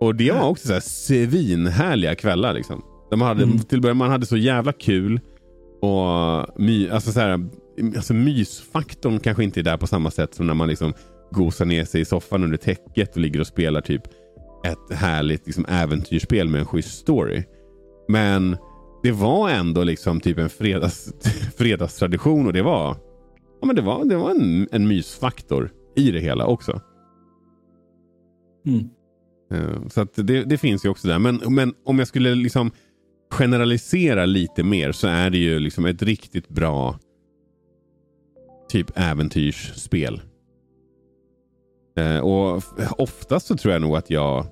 Och 0.01 0.15
det 0.15 0.33
var 0.33 0.49
också 0.49 0.67
så 0.67 0.73
här 0.73 0.81
svinhärliga 0.81 2.15
kvällar 2.15 2.55
liksom. 2.55 2.83
Man, 3.11 3.21
hade, 3.21 3.43
Mm. 3.43 3.59
till 3.59 3.81
början, 3.81 3.97
man 3.97 4.11
hade 4.11 4.27
så 4.27 4.37
jävla 4.37 4.73
kul. 4.73 5.21
Och 5.83 6.47
my, 6.61 6.91
alltså 6.91 7.13
så 7.13 7.21
här, 7.21 7.47
alltså 7.97 8.15
mysfaktorn 8.15 9.21
kanske 9.21 9.45
inte 9.45 9.61
är 9.61 9.65
där 9.65 9.77
på 9.77 9.87
samma 9.87 10.11
sätt 10.11 10.35
som 10.35 10.47
när 10.47 10.55
man 10.55 10.69
liksom 10.69 10.93
gosar 11.31 11.65
ner 11.65 11.85
sig 11.85 12.01
i 12.01 12.05
soffan 12.05 12.45
under 12.45 12.57
täcket 12.57 13.15
och 13.15 13.21
ligger 13.21 13.41
och 13.41 13.47
spelar 13.47 13.81
typ 13.81 14.03
ett 14.65 14.97
härligt 14.99 15.47
liksom, 15.47 15.67
äventyrsspel 15.69 16.49
med 16.49 16.61
en 16.61 16.67
schysst 16.67 16.99
story. 16.99 17.43
Men 18.09 18.57
det 19.03 19.13
var 19.13 19.51
ändå 19.51 19.85
liksom 19.85 20.21
typ 20.21 20.39
en 20.39 20.49
fredags, 20.49 21.13
fredagstradition 21.59 22.47
och 22.47 22.53
det 22.53 22.63
var, 22.63 22.97
ja, 23.61 23.67
men 23.67 23.77
det 23.77 23.83
var, 23.83 24.05
det 24.05 24.17
var 24.17 24.31
en, 24.31 24.69
en 24.73 24.89
mysfaktor 24.89 25.71
i 25.97 26.11
det 26.11 26.21
hela 26.21 26.47
också. 26.47 26.81
Mm. 28.67 28.89
Eh, 29.51 29.87
Så 29.89 30.01
att 30.01 30.15
det, 30.15 30.45
det 30.45 30.59
finns 30.59 30.85
ju 30.85 30.89
också 30.89 31.09
där. 31.09 31.19
Men, 31.19 31.41
men 31.49 31.75
om 31.85 31.99
jag 31.99 32.09
skulle 32.09 32.35
liksom 32.35 32.71
generalisera 33.31 34.27
lite 34.27 34.63
mer 34.63 34.93
så 34.93 35.09
är 35.09 35.31
det 35.31 35.39
ju 35.39 35.59
liksom 35.59 35.85
ett 35.87 36.03
riktigt 36.03 36.49
bra 36.49 36.99
typ 38.69 38.91
äventyrsspel. 38.95 40.21
Eh, 41.97 42.19
och 42.19 42.63
oftast 42.99 43.47
så 43.47 43.57
tror 43.57 43.73
jag 43.73 43.83
nog 43.83 43.97
att 43.97 44.11
jag 44.11 44.47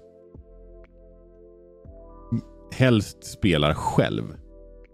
helst 2.73 3.25
spelar 3.25 3.75
själv. 3.75 4.25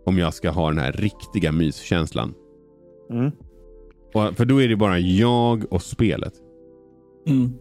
Om 0.06 0.18
jag 0.18 0.34
ska 0.34 0.50
ha 0.50 0.68
den 0.68 0.78
här 0.78 0.92
riktiga 0.92 1.52
myskänslan. 1.52 2.34
Mm. 3.10 3.30
Och, 4.14 4.36
för 4.36 4.44
då 4.44 4.62
är 4.62 4.68
det 4.68 4.76
bara 4.76 4.98
jag 4.98 5.72
och 5.72 5.82
spelet. 5.82 6.32
Mm. 7.26 7.52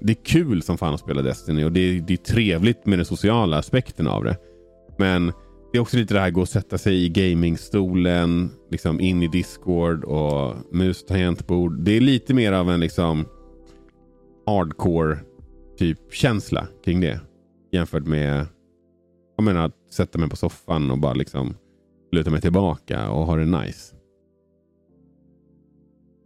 Det 0.00 0.12
är 0.12 0.24
kul 0.24 0.62
som 0.62 0.78
fan 0.78 0.94
att 0.94 1.00
spela 1.00 1.22
Destiny 1.22 1.64
och 1.64 1.72
det 1.72 1.80
är, 1.80 2.00
det 2.00 2.12
är 2.12 2.16
trevligt 2.16 2.86
med 2.86 2.98
den 2.98 3.06
sociala 3.06 3.58
aspekten 3.58 4.06
av 4.06 4.24
det. 4.24 4.36
Men 4.98 5.32
det 5.72 5.78
är 5.78 5.82
också 5.82 5.96
lite 5.96 6.14
det 6.14 6.20
här 6.20 6.28
att 6.28 6.34
gå 6.34 6.40
och 6.40 6.48
sätta 6.48 6.78
sig 6.78 7.04
i 7.04 7.08
gamingstolen, 7.08 8.50
liksom 8.70 9.00
in 9.00 9.22
i 9.22 9.28
Discord 9.28 10.04
och 10.04 10.54
mus 10.72 11.04
tangentbord. 11.04 11.80
Det 11.80 11.96
är 11.96 12.00
lite 12.00 12.34
mer 12.34 12.52
av 12.52 12.70
en 12.70 12.80
liksom 12.80 13.24
hardcore 14.46 15.18
typ 15.78 16.12
känsla 16.12 16.66
kring 16.84 17.00
det. 17.00 17.20
Jämfört 17.72 18.06
med 18.06 18.46
jag 19.40 19.44
menar, 19.44 19.64
att 19.66 19.92
sätta 19.92 20.18
mig 20.18 20.28
på 20.28 20.36
soffan 20.36 20.90
och 20.90 20.98
bara 20.98 21.14
liksom 21.14 21.56
luta 22.12 22.30
mig 22.30 22.40
tillbaka 22.40 23.10
och 23.10 23.26
ha 23.26 23.36
det 23.36 23.44
nice. 23.44 23.96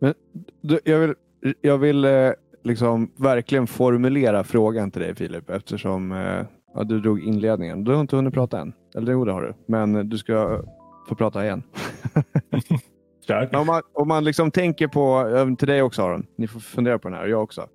Men 0.00 0.14
du, 0.60 0.80
jag 0.84 0.98
vill, 0.98 1.14
jag 1.60 1.78
vill 1.78 2.04
eh, 2.04 2.30
liksom 2.64 3.10
verkligen 3.16 3.66
formulera 3.66 4.44
frågan 4.44 4.90
till 4.90 5.02
dig 5.02 5.14
Filip 5.14 5.50
eftersom 5.50 6.12
eh, 6.12 6.46
ja, 6.74 6.84
du 6.84 7.00
drog 7.00 7.24
inledningen. 7.24 7.84
Du 7.84 7.92
har 7.92 8.00
inte 8.00 8.16
hunnit 8.16 8.34
prata 8.34 8.60
än. 8.60 8.72
Eller 8.94 9.12
jo, 9.12 9.24
det 9.24 9.32
har 9.32 9.42
du. 9.42 9.54
Men 9.66 10.08
du 10.08 10.18
ska 10.18 10.62
få 11.08 11.14
prata 11.14 11.44
igen. 11.44 11.62
Om 13.52 13.66
man, 13.66 13.82
om 13.92 14.08
man 14.08 14.24
liksom 14.24 14.50
tänker 14.50 14.88
på, 14.88 15.56
till 15.58 15.68
dig 15.68 15.82
också 15.82 16.02
Aron, 16.02 16.26
ni 16.36 16.46
får 16.46 16.60
fundera 16.60 16.98
på 16.98 17.08
den 17.08 17.18
här 17.18 17.24
och 17.24 17.30
jag 17.30 17.42
också. 17.42 17.66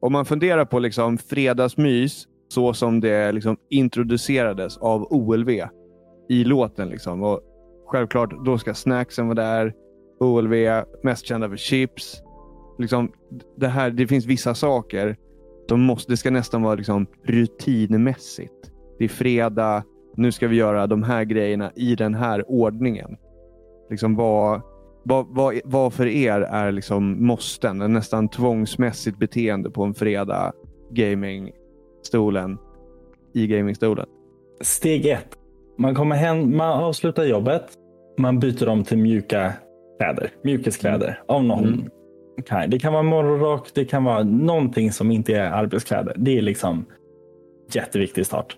Om 0.00 0.12
man 0.12 0.24
funderar 0.24 0.64
på 0.64 0.78
liksom 0.78 1.18
fredagsmys 1.18 2.26
så 2.48 2.74
som 2.74 3.00
det 3.00 3.32
liksom 3.32 3.56
introducerades 3.70 4.76
av 4.76 5.06
OLV 5.10 5.48
i 6.28 6.44
låten. 6.44 6.88
Liksom. 6.88 7.22
Och 7.22 7.40
självklart, 7.86 8.44
då 8.44 8.58
ska 8.58 8.74
snacksen 8.74 9.28
vara 9.28 9.42
där. 9.42 9.74
OLV, 10.20 10.82
mest 11.02 11.26
kända 11.26 11.48
för 11.48 11.56
chips. 11.56 12.22
Liksom, 12.80 13.12
det, 13.56 13.68
här, 13.68 13.90
det 13.90 14.06
finns 14.06 14.26
vissa 14.26 14.54
saker. 14.54 15.16
De 15.68 15.80
måste, 15.80 16.12
det 16.12 16.16
ska 16.16 16.30
nästan 16.30 16.62
vara 16.62 16.74
liksom 16.74 17.06
rutinmässigt. 17.24 18.72
Det 18.98 19.04
är 19.04 19.08
fredag. 19.08 19.84
Nu 20.16 20.32
ska 20.32 20.48
vi 20.48 20.56
göra 20.56 20.86
de 20.86 21.02
här 21.02 21.24
grejerna 21.24 21.72
i 21.76 21.94
den 21.94 22.14
här 22.14 22.50
ordningen. 22.50 23.16
Liksom 23.90 24.16
vad, 24.16 24.62
vad, 25.04 25.26
vad, 25.30 25.60
vad 25.64 25.92
för 25.92 26.06
er 26.06 26.40
är 26.40 26.72
liksom 26.72 27.26
måsten? 27.26 27.80
En 27.80 27.92
nästan 27.92 28.28
tvångsmässigt 28.28 29.18
beteende 29.18 29.70
på 29.70 29.82
en 29.82 29.94
fredag 29.94 30.52
gamingstolen 30.90 32.58
i 33.34 33.46
gamingstolen. 33.46 34.06
Steg 34.60 35.06
ett. 35.06 35.36
Man 35.78 35.94
kommer 35.94 36.16
hem, 36.16 36.56
man 36.56 36.84
avslutar 36.84 37.24
jobbet. 37.24 37.64
Man 38.18 38.38
byter 38.38 38.68
om 38.68 38.84
till 38.84 38.98
mjuka 38.98 39.52
kläder. 39.98 40.30
Mjukiskläder 40.44 41.22
av 41.28 41.44
någon 41.44 41.64
Mm. 41.64 41.90
Kind. 42.48 42.70
Det 42.70 42.78
kan 42.78 42.92
vara 42.92 43.02
morgonrock, 43.02 43.68
det 43.74 43.84
kan 43.84 44.04
vara 44.04 44.22
någonting 44.22 44.92
som 44.92 45.10
inte 45.10 45.36
är 45.36 45.50
arbetskläder. 45.50 46.14
Det 46.16 46.38
är 46.38 46.42
liksom 46.42 46.84
jätteviktig 47.72 48.26
start. 48.26 48.56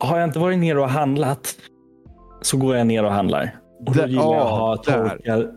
Har 0.00 0.18
jag 0.18 0.28
inte 0.28 0.38
varit 0.38 0.58
nere 0.58 0.80
och 0.80 0.88
handlat 0.88 1.54
så 2.42 2.56
går 2.56 2.76
jag 2.76 2.86
ner 2.86 3.04
och 3.04 3.12
handlar. 3.12 3.56
Och 3.86 3.96
då 3.96 4.06
gillar 4.06 4.22
jag 4.22 4.36
att 4.36 4.50
ha 4.50 4.76
torkar. 4.76 5.50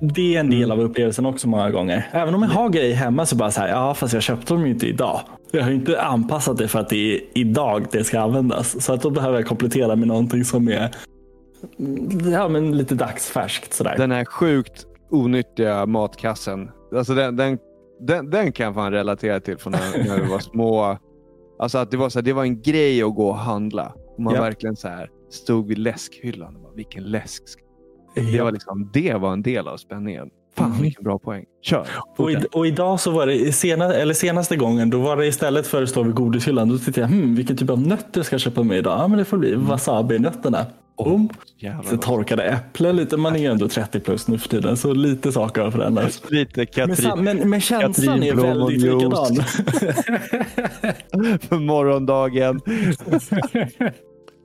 Det 0.00 0.36
är 0.36 0.40
en 0.40 0.50
del 0.50 0.72
av 0.72 0.80
upplevelsen 0.80 1.26
också 1.26 1.48
många 1.48 1.70
gånger. 1.70 2.08
Även 2.12 2.34
om 2.34 2.42
jag 2.42 2.50
har 2.50 2.68
grejer 2.68 2.94
hemma 2.94 3.26
så 3.26 3.36
bara 3.36 3.50
så 3.50 3.60
här, 3.60 3.68
ja 3.68 3.94
fast 3.94 4.14
jag 4.14 4.22
köpte 4.22 4.54
dem 4.54 4.66
ju 4.66 4.72
inte 4.72 4.86
idag. 4.86 5.20
Jag 5.50 5.62
har 5.62 5.70
inte 5.70 6.02
anpassat 6.02 6.58
det 6.58 6.68
för 6.68 6.78
att 6.78 6.88
det 6.88 7.14
är 7.14 7.20
idag 7.34 7.86
det 7.92 8.04
ska 8.04 8.20
användas. 8.20 8.84
Så 8.84 8.92
att 8.92 9.02
då 9.02 9.10
behöver 9.10 9.38
jag 9.38 9.46
komplettera 9.46 9.96
med 9.96 10.08
någonting 10.08 10.44
som 10.44 10.68
är 10.68 10.90
ja, 12.32 12.48
men 12.48 12.76
lite 12.76 12.94
dagsfärskt. 12.94 13.72
Sådär. 13.72 13.94
Den 13.96 14.10
här 14.10 14.24
sjukt 14.24 14.86
onyttiga 15.12 15.86
matkassen. 15.86 16.70
Alltså 16.96 17.14
den, 17.14 17.36
den, 17.36 17.58
den, 18.00 18.30
den 18.30 18.52
kan 18.52 18.66
jag 18.66 18.74
fan 18.74 18.92
relatera 18.92 19.40
till 19.40 19.58
från 19.58 19.72
när, 19.72 20.04
när 20.08 20.20
vi 20.22 20.30
var 20.30 20.38
små. 20.52 20.98
Alltså 21.58 21.78
att 21.78 21.90
det 21.90 21.96
var, 21.96 22.08
så 22.08 22.18
här, 22.18 22.24
det 22.24 22.32
var 22.32 22.42
en 22.42 22.62
grej 22.62 23.02
att 23.02 23.14
gå 23.14 23.28
och 23.28 23.36
handla. 23.38 23.92
Och 24.16 24.22
man 24.22 24.34
Ja. 24.34 24.40
verkligen 24.42 24.76
så 24.76 24.88
här, 24.88 25.10
stod 25.30 25.66
vid 25.68 25.78
läskhyllan 25.78 26.56
och 26.56 26.62
bara, 26.62 26.72
vilken 26.72 27.04
läsk. 27.04 27.48
ska-" 27.48 27.62
Det, 28.14 28.20
Ja. 28.22 28.44
var 28.44 28.52
liksom, 28.52 28.90
det 28.92 29.14
var 29.14 29.32
en 29.32 29.42
del 29.42 29.68
av 29.68 29.76
spänningen. 29.76 30.30
Fan 30.56 30.70
Mhm. 30.70 30.82
vilken 30.82 31.04
bra 31.04 31.18
poäng. 31.18 31.44
Kör. 31.62 31.86
Och, 32.18 32.30
i, 32.32 32.36
och 32.52 32.66
idag 32.66 33.00
så 33.00 33.10
var 33.10 33.26
det 33.26 33.52
sena, 33.52 33.94
eller 33.94 34.14
senaste 34.14 34.56
gången, 34.56 34.90
då 34.90 34.98
var 35.00 35.16
det 35.16 35.26
istället 35.26 35.66
för 35.66 35.82
att 35.82 35.88
stå 35.88 36.02
vid 36.02 36.14
godishyllan, 36.14 36.68
då 36.68 36.78
tittade 36.78 37.00
jag, 37.00 37.08
hmm, 37.08 37.34
vilken 37.34 37.56
typ 37.56 37.70
av 37.70 37.86
nötter 37.86 38.22
ska 38.22 38.34
jag 38.34 38.40
köpa 38.40 38.62
med 38.62 38.78
idag? 38.78 38.98
Ja, 38.98 39.08
men 39.08 39.18
det 39.18 39.24
får 39.24 39.38
bli 39.38 39.54
wasabi-nötterna. 39.54 40.66
Jävlar. 41.58 41.82
Så 41.90 41.96
torkade 41.96 42.42
äpplen 42.42 42.96
lite, 42.96 43.16
man 43.16 43.36
är 43.36 43.40
ju 43.40 43.46
ändå 43.46 43.68
30 43.68 44.00
plus 44.00 44.28
nu 44.28 44.38
för 44.38 44.48
tiden, 44.48 44.76
så 44.76 44.94
lite 44.94 45.32
saker 45.32 45.62
har 45.62 45.70
förändrats. 45.70 46.22
Lite 46.30 46.52
Men, 46.56 46.66
Katrin. 46.66 46.96
sam- 46.96 47.24
men, 47.24 47.50
men 47.50 47.60
känslan 47.60 48.22
är 48.22 48.32
Katrin 48.32 48.38
och 48.38 48.44
väldigt 48.70 48.82
likadan. 48.82 49.36
för 51.48 51.58
morgondagen. 51.58 52.60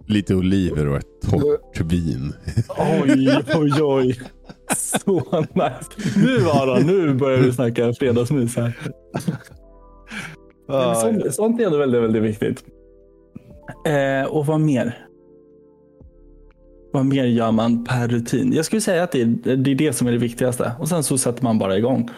Lite 0.08 0.36
oliver 0.36 0.88
och 0.88 0.98
ett 0.98 1.22
torrt 1.30 1.82
vin. 1.82 2.34
Oj, 3.04 3.38
oj, 3.56 3.72
oj. 3.82 4.20
Så 4.76 5.24
nice. 5.54 6.18
Nu 6.18 6.50
Aron, 6.50 6.82
nu 6.88 7.14
börjar 7.14 7.40
vi 7.40 7.52
snacka 7.52 7.94
fredagsmys 7.94 8.56
här. 8.56 8.74
Men 10.68 10.96
sånt, 10.96 11.36
sånt 11.36 11.62
är 11.62 11.66
ändå 11.66 11.78
väldigt, 11.78 12.02
väldigt 12.04 12.24
viktigt. 12.24 12.64
Eh, 13.88 14.24
och 14.30 14.46
vad 14.46 14.60
mer? 14.60 15.07
Vad 16.98 17.06
mer 17.06 17.26
gör 17.26 17.52
man 17.52 17.84
per 17.86 18.08
rutin? 18.08 18.54
Jag 18.54 18.66
skulle 18.66 18.82
säga 18.82 19.04
att 19.04 19.12
det 19.12 19.22
är, 19.22 19.26
det 19.56 19.72
är 19.72 19.76
det 19.76 19.94
som 19.94 20.08
är 20.08 20.12
det 20.12 20.18
viktigaste. 20.18 20.72
Och 20.80 20.88
sen 20.90 21.04
så 21.04 21.18
sätter 21.18 21.44
man 21.44 21.60
bara 21.60 21.78
igång. 21.78 22.10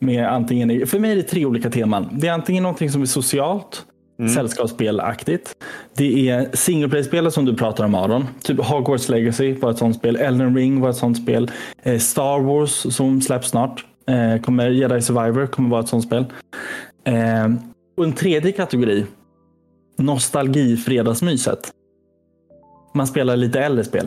Med 0.00 0.26
antingen, 0.28 0.86
för 0.86 0.98
mig 0.98 1.12
är 1.12 1.16
det 1.16 1.22
tre 1.22 1.46
olika 1.46 1.70
teman. 1.70 2.08
Det 2.12 2.28
är 2.28 2.32
antingen 2.32 2.62
någonting 2.62 2.90
som 2.90 3.02
är 3.02 3.06
socialt, 3.06 3.86
Mm. 4.18 4.34
sällskapsspelaktigt. 4.34 5.54
Det 5.96 6.28
är 6.28 6.56
single 6.56 6.88
play-spelet 6.88 7.32
som 7.34 7.44
du 7.44 7.56
pratar 7.56 7.84
om 7.84 7.94
Aron. 7.94 8.26
Typ 8.42 8.60
Hogwarts 8.60 9.08
Legacy 9.08 9.54
var 9.54 9.70
ett 9.70 9.78
sånt 9.78 9.96
spel. 9.96 10.16
Elden 10.16 10.56
Ring 10.56 10.80
var 10.80 10.90
ett 10.90 10.96
sånt 10.96 11.16
spel. 11.22 11.50
Eh, 11.82 11.98
Star 11.98 12.40
Wars 12.40 12.94
som 12.94 13.20
släpps 13.20 13.48
snart. 13.48 13.84
Eh, 14.08 14.42
kommer 14.42 14.70
Jedi 14.70 15.02
Survivor 15.02 15.46
kommer 15.46 15.68
vara 15.70 15.80
ett 15.80 15.88
sånt 15.88 16.04
spel. 16.04 16.24
Eh, 17.04 17.52
och 17.96 18.04
en 18.04 18.12
tredje 18.12 18.52
kategori. 18.52 19.04
Nostalgi 19.98 20.76
fredagsmyset. 20.76 21.70
Man 22.94 23.06
spelar 23.06 23.36
lite 23.36 23.60
äldre 23.60 23.84
spel. 23.84 24.06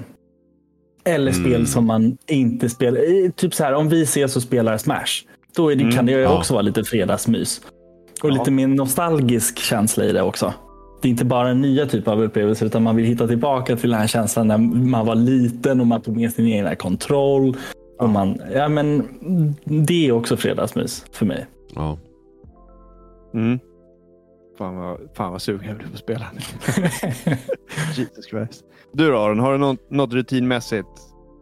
Eller 1.06 1.32
Mm. 1.32 1.44
spel 1.46 1.68
som 1.68 1.86
man 1.86 2.18
inte 2.27 2.70
spelar. 2.70 3.30
Typ 3.32 3.54
så 3.54 3.63
här 3.63 3.74
om 3.74 3.89
vi 3.89 4.01
ses 4.04 4.36
och 4.36 4.42
spelar 4.42 4.77
Smash. 4.77 5.25
Då 5.56 5.70
det, 5.70 5.92
kan 5.92 6.06
det 6.06 6.12
ju 6.12 6.18
Ja. 6.20 6.38
också 6.38 6.54
vara 6.54 6.62
lite 6.62 6.84
fredagsmys. 6.84 7.62
Och 8.24 8.30
Ja. 8.30 8.34
lite 8.34 8.51
mer 8.51 8.68
nostalgisk 8.68 9.60
känsla 9.60 10.06
i 10.06 10.12
det 10.12 10.22
också. 10.22 10.54
Det 11.01 11.08
är 11.08 11.10
inte 11.10 11.25
bara 11.25 11.50
en 11.50 11.62
nya 11.62 11.86
typ 11.86 12.08
av 12.08 12.22
upplevelse 12.24 12.65
utan 12.65 12.84
man 12.84 12.96
vill 12.96 13.06
hitta 13.06 13.27
tillbaka 13.27 13.75
till 13.75 13.89
den 13.89 14.00
här 14.00 14.08
känslan 14.08 14.48
när 14.48 14.58
man 14.58 15.06
var 15.06 15.15
liten 15.15 15.80
och 15.82 15.88
man 15.88 16.01
tog 16.01 16.18
med 16.18 16.34
sin 16.34 16.46
egen 16.46 16.75
kontroll. 16.75 17.58
Och 18.00 18.10
man, 18.10 18.42
ja, 18.54 18.68
men 18.68 19.04
det 19.65 20.08
är 20.08 20.12
också 20.12 20.38
fredagsmys 20.38 21.06
för 21.12 21.25
mig. 21.25 21.46
Ja. 21.75 21.98
Mm. 23.34 23.60
Fan 24.58 24.76
vad, 24.76 25.00
fan 25.14 25.32
vad 25.32 25.42
sugen 25.42 25.68
jag 25.68 25.78
blir 25.78 25.88
på 25.88 25.94
att 25.94 26.00
spela. 26.00 26.32
Jesus 27.96 28.26
Christ. 28.30 28.64
Du 28.94 29.12
då 29.12 29.18
Aron, 29.18 29.40
har 29.40 29.52
du 29.52 29.58
något, 29.58 29.92
något 29.92 30.14
rutinmässigt? 30.14 30.88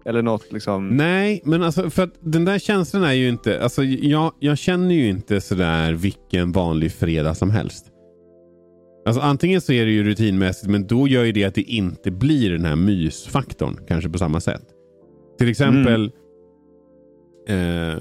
Eller 0.05 0.21
något 0.21 0.51
liksom? 0.51 0.87
Nej, 0.87 1.41
men 1.45 1.63
alltså 1.63 1.89
för 1.89 2.03
att 2.03 2.13
den 2.19 2.45
där 2.45 2.59
känslan 2.59 3.03
är 3.03 3.13
ju 3.13 3.29
inte... 3.29 3.63
Alltså 3.63 3.83
jag, 3.83 4.33
jag 4.39 4.57
känner 4.57 4.95
ju 4.95 5.09
inte 5.09 5.41
sådär 5.41 5.93
vilken 5.93 6.51
vanlig 6.51 6.91
fredag 6.91 7.35
som 7.35 7.51
helst. 7.51 7.85
Alltså 9.05 9.21
antingen 9.21 9.61
så 9.61 9.73
är 9.73 9.85
det 9.85 9.91
ju 9.91 10.03
rutinmässigt 10.03 10.71
men 10.71 10.87
då 10.87 11.07
gör 11.07 11.23
ju 11.23 11.31
det 11.31 11.43
att 11.43 11.55
det 11.55 11.61
inte 11.61 12.11
blir 12.11 12.51
den 12.51 12.65
här 12.65 12.75
mysfaktorn 12.75 13.79
kanske 13.87 14.09
på 14.09 14.17
samma 14.17 14.39
sätt. 14.39 14.63
Till 15.37 15.49
exempel 15.49 16.11
eh, 17.47 17.97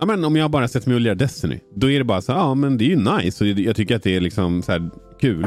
ja, 0.00 0.06
men 0.06 0.24
om 0.24 0.36
jag 0.36 0.50
bara 0.50 0.68
sätter 0.68 0.88
mig 0.88 0.94
och 0.94 1.00
lirar 1.00 1.14
Destiny. 1.14 1.60
Då 1.74 1.90
är 1.90 1.98
det 1.98 2.04
bara 2.04 2.20
så 2.20 2.32
ja 2.32 2.54
men 2.54 2.78
det 2.78 2.84
är 2.84 2.88
ju 2.88 2.96
nice 2.96 3.44
och 3.44 3.50
jag 3.50 3.76
tycker 3.76 3.96
att 3.96 4.02
det 4.02 4.16
är 4.16 4.20
liksom 4.20 4.62
så 4.62 4.72
här 4.72 4.90
kul. 5.20 5.46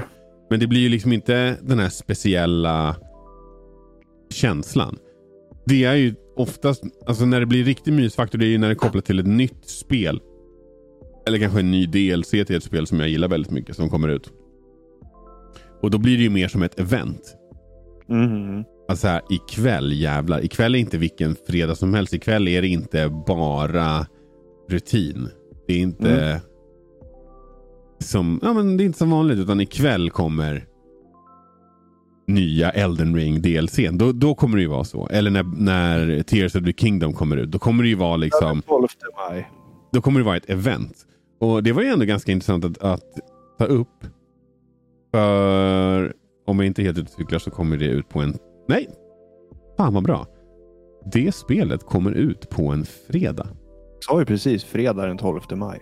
Men 0.50 0.60
det 0.60 0.68
blir 0.68 0.82
ju 0.82 0.90
liksom 0.90 1.14
inte 1.14 1.58
den 1.62 1.80
här 1.80 1.90
speciella 1.90 2.96
känslan. 4.30 4.98
Det 5.66 5.84
är 5.84 5.96
ju 5.96 6.16
oftast, 6.36 6.84
alltså 7.06 7.26
när 7.26 7.40
det 7.40 7.46
blir 7.46 7.64
riktig 7.64 7.94
mysfaktor, 7.94 8.40
det 8.40 8.46
är 8.46 8.50
ju 8.50 8.58
när 8.58 8.68
det 8.68 8.74
är 8.74 8.76
kopplat 8.76 9.06
till 9.06 9.20
ett 9.20 9.28
nytt 9.28 9.70
spel. 9.70 10.22
Eller 11.28 11.38
kanske 11.38 11.60
en 11.60 11.72
ny 11.72 11.86
DLC 11.86 12.30
till 12.30 12.56
ett 12.56 12.64
spel 12.64 12.88
som 12.88 13.00
jag 13.00 13.10
gillar 13.10 13.28
väldigt 13.28 13.52
mycket 13.52 13.76
som 13.76 13.90
kommer 13.90 14.10
ut. 14.10 14.32
Och 15.82 15.92
då 15.92 15.98
blir 15.98 16.18
det 16.18 16.24
ju 16.24 16.30
mer 16.30 16.48
som 16.48 16.64
ett 16.64 16.80
event. 16.80 17.36
Mm. 18.10 18.64
Alltså 18.88 19.08
här, 19.08 19.22
ikväll 19.30 19.92
jävlar. 19.94 20.46
Ikväll 20.46 20.76
är 20.76 20.80
inte 20.80 20.98
vilken 20.98 21.36
fredag 21.48 21.76
som 21.76 21.94
helst. 21.94 22.14
Ikväll 22.14 22.48
är 22.48 22.62
det 22.62 22.68
inte 22.68 23.10
bara 23.28 24.06
rutin. 24.70 25.30
Det 25.68 25.74
är 25.74 25.80
inte 25.80 26.42
som, 28.00 28.40
ja, 28.44 28.54
men 28.54 28.78
det 28.78 28.84
är 28.84 28.86
inte 28.86 28.98
som 28.98 29.12
vanligt 29.12 29.40
utan 29.40 29.62
ikväll 29.62 30.10
kommer 30.10 30.66
nya 32.28 32.70
Elden 32.70 33.16
Ring 33.16 33.42
DLC. 33.42 33.80
Då, 33.92 34.12
då 34.12 34.36
kommer 34.36 34.58
det 34.58 34.62
ju 34.62 34.70
vara 34.70 34.84
så. 34.84 35.08
Eller 35.08 35.32
när, 35.32 35.44
när 35.44 36.24
Tears 36.24 36.56
of 36.56 36.64
the 36.64 36.74
Kingdom 36.74 37.14
kommer 37.14 37.38
ut. 37.38 37.52
Då 37.52 37.60
kommer 37.60 37.84
det 37.84 37.90
ju 37.90 37.96
vara 37.96 38.18
liksom... 38.18 38.62
12 38.62 38.88
maj. 39.30 39.50
Då 39.92 40.02
kommer 40.02 40.20
det 40.20 40.26
vara 40.26 40.38
ett 40.38 40.50
event. 40.50 40.98
Och 41.40 41.64
det 41.64 41.72
var 41.72 41.82
ju 41.82 41.88
ändå 41.88 42.06
ganska 42.06 42.32
intressant 42.32 42.66
att, 42.66 42.78
att 42.78 43.14
ta 43.58 43.66
upp. 43.66 44.06
För 45.12 46.14
om 46.48 46.60
jag 46.60 46.68
inte 46.68 46.84
helt 46.84 46.98
ute 46.98 47.12
och 47.12 47.18
cyklar 47.18 47.40
så 47.40 47.52
kommer 47.52 47.78
det 47.78 47.86
ut 47.86 48.10
på 48.10 48.20
en... 48.20 48.38
Nej! 48.68 48.90
Fan 49.78 49.94
vad 49.94 50.04
bra. 50.04 50.28
Det 51.14 51.36
spelet 51.36 51.84
kommer 51.84 52.12
ut 52.12 52.50
på 52.50 52.68
en 52.68 52.86
fredag. 52.86 53.48
Jag 53.94 54.04
sa 54.04 54.20
ju 54.20 54.26
precis 54.26 54.64
fredag 54.64 55.08
den 55.08 55.18
12 55.18 55.42
maj. 55.56 55.82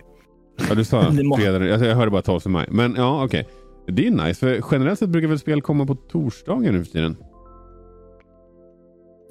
Ja, 0.68 0.74
du 0.74 0.84
sa 0.84 1.02
fredag. 1.36 1.72
Alltså, 1.72 1.86
jag 1.86 1.96
hörde 1.96 2.10
bara 2.10 2.22
12 2.22 2.40
maj. 2.46 2.66
Men 2.70 2.94
ja, 2.96 3.24
okej. 3.24 3.48
Det 3.86 4.06
är 4.06 4.10
nice. 4.10 4.34
För 4.34 4.74
generellt 4.74 4.98
sett 4.98 5.08
brukar 5.08 5.28
väl 5.28 5.38
spel 5.38 5.62
komma 5.62 5.86
på 5.86 5.94
torsdagar 5.94 6.72
nu 6.72 6.84
för 6.84 6.92
tiden. 6.92 7.16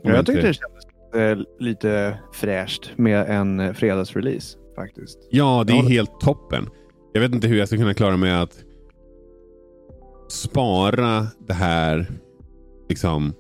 Om 0.04 0.12
Jag 0.12 0.26
tyckte 0.26 0.48
det 0.48 0.54
kändes 0.54 0.86
eh, 1.16 1.46
lite 1.60 2.18
fräscht 2.34 2.92
med 2.96 3.30
en 3.30 3.60
eh, 3.60 3.74
fredagsrelease 3.74 4.58
faktiskt. 4.76 5.20
Ja, 5.32 5.64
det 5.68 5.74
är 5.74 5.90
helt 5.90 6.20
toppen. 6.20 6.70
Jag 7.14 7.22
vet 7.22 7.34
inte 7.36 7.48
hur 7.48 7.58
jag 7.58 7.68
ska 7.68 7.78
kunna 7.78 7.94
klara 7.94 8.18
mig 8.18 8.32
att 8.32 8.64
spara 10.30 11.28
det 11.48 11.54
här 11.54 12.06
liksom 12.90 13.34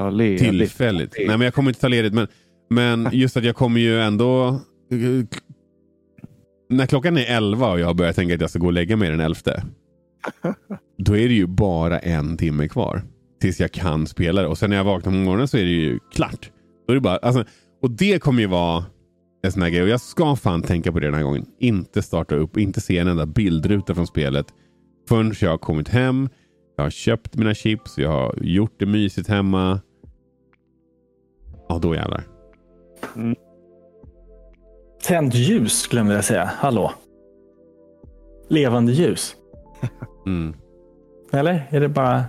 Ta 0.00 0.10
ledigt. 0.10 0.38
tillfälligt. 0.40 1.14
Nej, 1.18 1.28
men 1.28 1.40
jag 1.40 1.54
kommer 1.54 1.70
inte 1.70 1.80
ta 1.80 1.88
ledigt. 1.88 2.14
Men, 2.14 2.26
men 2.70 3.08
just 3.12 3.36
att 3.36 3.44
jag 3.44 3.56
kommer 3.56 3.80
ju 3.80 4.00
ändå... 4.00 4.60
När 6.70 6.86
klockan 6.86 7.16
är 7.16 7.36
11 7.36 7.70
och 7.70 7.80
jag 7.80 7.96
börjar 7.96 8.12
tänka 8.12 8.34
att 8.34 8.40
jag 8.40 8.50
ska 8.50 8.58
gå 8.58 8.66
och 8.66 8.72
lägga 8.72 8.96
mig 8.96 9.10
den 9.10 9.20
11. 9.20 9.36
Då 10.98 11.16
är 11.16 11.28
det 11.28 11.34
ju 11.34 11.46
bara 11.46 11.98
en 11.98 12.36
timme 12.36 12.68
kvar. 12.68 13.02
Tills 13.40 13.60
jag 13.60 13.72
kan 13.72 14.06
spela 14.06 14.42
det. 14.42 14.48
Och 14.48 14.58
sen 14.58 14.70
när 14.70 14.76
jag 14.76 14.84
vaknar 14.84 15.12
på 15.12 15.18
morgonen 15.18 15.48
så 15.48 15.56
är 15.56 15.62
det 15.62 15.70
ju 15.70 15.98
klart. 16.12 16.50
Då 16.86 16.92
är 16.92 16.94
det 16.94 17.00
bara, 17.00 17.16
alltså, 17.16 17.44
och 17.82 17.90
det 17.90 18.18
kommer 18.18 18.40
ju 18.40 18.46
vara 18.46 18.84
en 19.42 19.52
sån 19.52 19.62
här 19.62 19.70
grej. 19.70 19.82
Och 19.82 19.88
jag 19.88 20.00
ska 20.00 20.36
fan 20.36 20.62
tänka 20.62 20.92
på 20.92 21.00
det 21.00 21.06
den 21.06 21.14
här 21.14 21.22
gången. 21.22 21.46
Inte 21.58 22.02
starta 22.02 22.34
upp, 22.34 22.56
inte 22.56 22.80
se 22.80 22.98
en 22.98 23.08
enda 23.08 23.26
bildruta 23.26 23.94
från 23.94 24.06
spelet. 24.06 24.46
Förrän 25.08 25.34
jag 25.40 25.50
har 25.50 25.58
kommit 25.58 25.88
hem. 25.88 26.28
Jag 26.76 26.84
har 26.84 26.90
köpt 26.90 27.36
mina 27.36 27.54
chips. 27.54 27.98
Jag 27.98 28.08
har 28.08 28.38
gjort 28.42 28.74
det 28.78 28.86
mysigt 28.86 29.28
hemma. 29.28 29.80
Ja, 31.70 31.78
då 31.82 31.94
jävlar. 31.94 32.22
Tänt 35.06 35.34
ljus 35.34 35.86
glömde 35.88 36.14
jag 36.14 36.24
säga. 36.24 36.44
Hallå? 36.56 36.92
Levande 38.48 38.92
ljus. 38.92 39.36
Mm. 40.26 40.54
Eller? 41.32 41.66
Är 41.70 41.80
det 41.80 41.88
bara... 41.88 42.24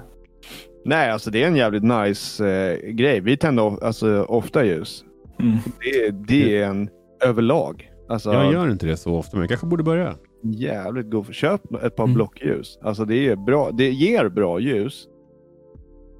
Nej, 0.85 1.11
alltså 1.11 1.31
det 1.31 1.43
är 1.43 1.47
en 1.47 1.55
jävligt 1.55 1.83
nice 1.83 2.47
eh, 2.49 2.89
grej. 2.91 3.19
Vi 3.21 3.37
tänder 3.37 3.63
of- 3.63 3.83
alltså, 3.83 4.23
ofta 4.23 4.65
ljus. 4.65 5.03
Mm. 5.39 5.57
Det, 5.79 6.11
det 6.27 6.57
är 6.57 6.67
en 6.67 6.89
överlag. 7.25 7.91
Alltså, 8.09 8.33
Jag 8.33 8.53
gör 8.53 8.69
inte 8.71 8.85
det 8.85 8.97
så 8.97 9.15
ofta, 9.15 9.37
men 9.37 9.41
jag 9.41 9.49
kanske 9.49 9.67
borde 9.67 9.83
börja. 9.83 10.15
jävligt 10.43 11.11
god. 11.11 11.33
Köp 11.33 11.73
ett 11.83 11.95
par 11.95 12.03
Mm. 12.03 12.13
blockljus. 12.13 12.79
Alltså 12.81 13.05
det, 13.05 13.27
är 13.29 13.35
bra. 13.35 13.71
det 13.71 13.89
ger 13.91 14.29
bra 14.29 14.59
ljus. 14.59 15.07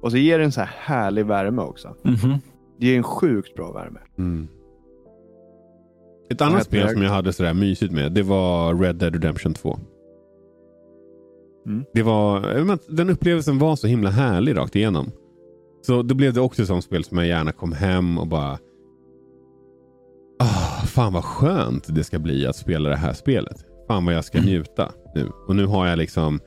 Och 0.02 0.10
så 0.10 0.16
ger 0.16 0.38
det 0.38 0.44
en 0.44 0.52
så 0.52 0.60
här 0.60 0.70
härlig 0.78 1.26
värme 1.26 1.62
också. 1.62 1.94
Mhm. 2.02 2.34
Det 2.78 2.86
ger 2.86 2.96
en 2.96 3.02
sjukt 3.02 3.54
bra 3.54 3.72
värme. 3.72 4.00
Mm. 4.18 4.48
Ett 6.30 6.40
annat 6.40 6.64
spel 6.64 6.88
som 6.88 7.02
jag 7.02 7.10
hade 7.10 7.32
sådär 7.32 7.54
mysigt 7.54 7.92
med, 7.92 8.12
det 8.12 8.22
var 8.22 8.74
Red 8.74 8.96
Dead 8.96 9.12
Redemption 9.12 9.54
2. 9.54 9.78
Mm. 11.66 11.84
Det 11.94 12.02
var, 12.02 12.40
den 12.96 13.10
upplevelsen 13.10 13.58
var 13.58 13.76
så 13.76 13.86
himla 13.86 14.10
härlig 14.10 14.56
rakt 14.56 14.76
igenom. 14.76 15.10
Så 15.82 16.02
då 16.02 16.14
blev 16.14 16.32
det 16.32 16.40
också 16.40 16.62
ett 16.62 16.68
sånt 16.68 16.84
spel 16.84 17.04
som 17.04 17.18
jag 17.18 17.26
gärna 17.26 17.52
kom 17.52 17.72
hem 17.72 18.18
och 18.18 18.26
bara... 18.26 18.58
Ah, 20.38 20.86
fan 20.86 21.12
vad 21.12 21.24
skönt 21.24 21.94
det 21.94 22.04
ska 22.04 22.18
bli 22.18 22.46
att 22.46 22.56
spela 22.56 22.88
det 22.88 22.96
här 22.96 23.12
spelet. 23.12 23.64
Fan 23.88 24.04
vad 24.04 24.14
jag 24.14 24.24
ska 24.24 24.40
njuta 24.40 24.92
nu. 25.14 25.28
Och 25.48 25.56
nu 25.56 25.66
har 25.66 25.86
jag 25.86 25.98
liksom 25.98 26.40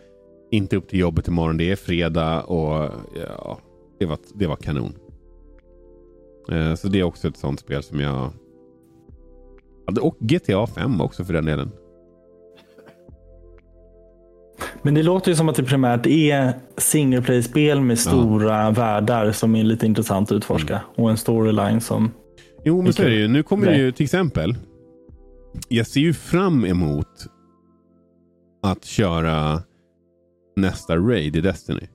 inte 0.52 0.78
upp 0.78 0.88
till 0.88 1.00
jobbet 1.00 1.28
imorgon. 1.28 1.58
Det 1.58 1.72
är 1.72 1.76
fredag 1.76 2.42
och 2.42 2.92
ja, 3.16 3.60
det 4.00 4.06
var, 4.06 4.18
det 4.34 4.48
var 4.48 4.56
kanon. 4.56 4.94
Eh, 6.52 6.76
Så 6.76 6.88
det 6.88 7.00
är 7.00 7.04
också 7.04 7.28
ett 7.28 7.38
sånt 7.38 7.60
spel 7.60 7.84
som 7.84 8.00
jag... 8.00 8.32
Och 10.02 10.18
GTA 10.20 10.68
5 10.68 11.02
också 11.02 11.26
för 11.26 11.34
den 11.34 11.46
delen. 11.46 11.72
Men 14.82 14.94
det 14.94 15.04
låter 15.04 15.32
ju 15.32 15.36
som 15.36 15.50
att 15.50 15.56
det 15.56 15.64
primärt 15.64 16.06
är 16.08 16.54
single 16.78 17.22
play-spel 17.22 17.82
med 17.82 18.00
stora 18.00 18.72
världar 18.72 19.32
som 19.32 19.56
är 19.56 19.64
lite 19.64 19.86
intressant 19.86 20.32
att 20.32 20.36
utforska. 20.36 20.82
Och 20.96 21.10
en 21.10 21.18
storyline 21.18 21.82
som... 21.82 22.12
Jo, 22.64 22.82
men 22.82 22.94
så 22.94 23.02
är 23.04 23.10
det 23.10 23.16
ju. 23.16 23.28
Nu 23.28 23.44
kommer 23.44 23.66
det 23.66 23.78
ju 23.78 23.92
till 23.92 24.04
exempel. 24.04 24.58
Jag 25.68 25.88
ser 25.88 26.00
ju 26.00 26.14
fram 26.14 26.66
emot 26.66 27.28
att 28.64 28.86
köra 28.86 29.62
nästa 30.56 30.96
raid 30.98 31.36
i 31.36 31.42
Destiny. 31.42 31.88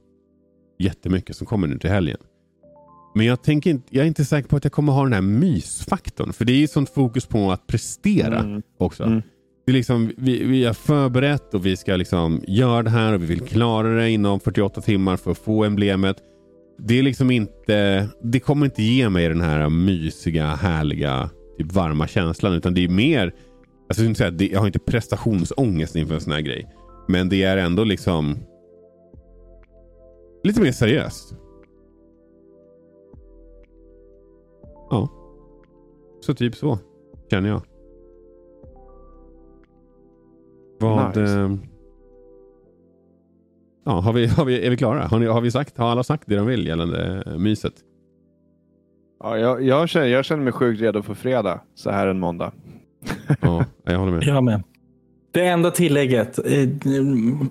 Jättemycket 0.78 1.36
som 1.36 1.46
kommer 1.46 1.68
nu 1.68 1.78
till 1.78 1.90
helgen. 1.90 2.18
Men 3.14 3.26
jag, 3.26 3.42
tänker 3.42 3.70
inte, 3.70 3.86
jag 3.96 4.02
är 4.02 4.06
inte 4.08 4.24
säker 4.24 4.48
på 4.48 4.56
att 4.56 4.64
jag 4.64 4.72
kommer 4.72 4.92
ha 4.92 5.02
den 5.04 5.12
här 5.12 5.20
mysfaktorn. 5.20 6.32
För 6.32 6.44
det 6.44 6.52
är 6.52 6.56
ju 6.56 6.66
sånt 6.68 6.90
fokus 6.90 7.26
på 7.26 7.52
att 7.52 7.66
prestera 7.66 8.38
Mm. 8.38 8.62
också. 8.78 9.02
Mm. 9.04 9.22
Det 9.66 9.72
är 9.72 9.76
liksom, 9.76 10.12
vi, 10.16 10.44
vi 10.44 10.64
har 10.64 10.74
förberett 10.74 11.54
och 11.54 11.66
vi 11.66 11.76
ska 11.76 11.96
liksom 11.96 12.40
göra 12.46 12.82
det 12.82 12.90
här 12.90 13.12
och 13.12 13.22
vi 13.22 13.26
vill 13.26 13.40
klara 13.40 13.88
det 13.88 14.10
inom 14.10 14.40
48 14.40 14.80
timmar 14.80 15.16
för 15.16 15.30
att 15.30 15.38
få 15.38 15.64
emblemet. 15.64 16.16
Det 16.78 16.98
är 16.98 17.02
liksom 17.02 17.30
inte, 17.30 18.08
det 18.22 18.40
kommer 18.40 18.66
inte 18.66 18.82
ge 18.82 19.08
mig 19.08 19.28
den 19.28 19.40
här 19.40 19.68
mysiga, 19.68 20.46
härliga, 20.46 21.30
typ 21.58 21.72
varma 21.72 22.06
känslan. 22.08 22.52
Utan 22.54 22.74
det 22.74 22.84
är 22.84 22.88
mer, 22.88 23.34
alltså 23.88 24.04
jag, 24.04 24.16
säga, 24.16 24.32
jag 24.52 24.60
har 24.60 24.66
inte 24.66 24.78
prestationsångest 24.78 25.96
inför 25.96 26.14
en 26.14 26.20
sån 26.20 26.32
här 26.32 26.40
grej. 26.40 26.66
Men 27.08 27.28
det 27.28 27.42
är 27.42 27.56
ändå 27.56 27.84
liksom 27.84 28.36
lite 30.44 30.60
mer 30.60 30.72
seriöst. 30.72 31.34
Ja. 34.90 35.08
Så 36.20 36.34
typ 36.34 36.54
så, 36.54 36.78
känner 37.30 37.48
jag. 37.48 37.62
Vad... 40.80 41.16
Nice. 41.16 41.38
Eh, 41.38 41.50
ja, 43.84 43.92
har 43.92 44.12
vi, 44.12 44.26
har 44.26 44.44
vi, 44.44 44.66
är 44.66 44.70
vi 44.70 44.76
klara? 44.76 45.06
Har, 45.06 45.18
ni, 45.18 45.26
har, 45.26 45.40
vi 45.40 45.50
sagt, 45.50 45.78
har 45.78 45.88
alla 45.88 46.02
sagt 46.02 46.22
det 46.26 46.36
de 46.36 46.46
vill 46.46 46.66
gällande 46.66 47.22
eh, 47.26 47.38
myset? 47.38 47.74
Ja, 49.22 49.38
jag, 49.38 49.62
jag, 49.62 49.88
känner, 49.88 50.06
jag 50.06 50.24
känner 50.24 50.42
mig 50.42 50.52
sjukt 50.52 50.80
redo 50.80 51.02
för 51.02 51.14
fredag 51.14 51.60
så 51.74 51.90
här 51.90 52.06
en 52.06 52.20
måndag. 52.20 52.52
Ja, 53.40 53.64
jag 53.84 53.98
håller 53.98 54.12
med. 54.12 54.22
Jag 54.26 54.44
med. 54.44 54.62
Det 55.32 55.46
enda 55.46 55.70
tillägget, 55.70 56.38
eh, 56.38 56.68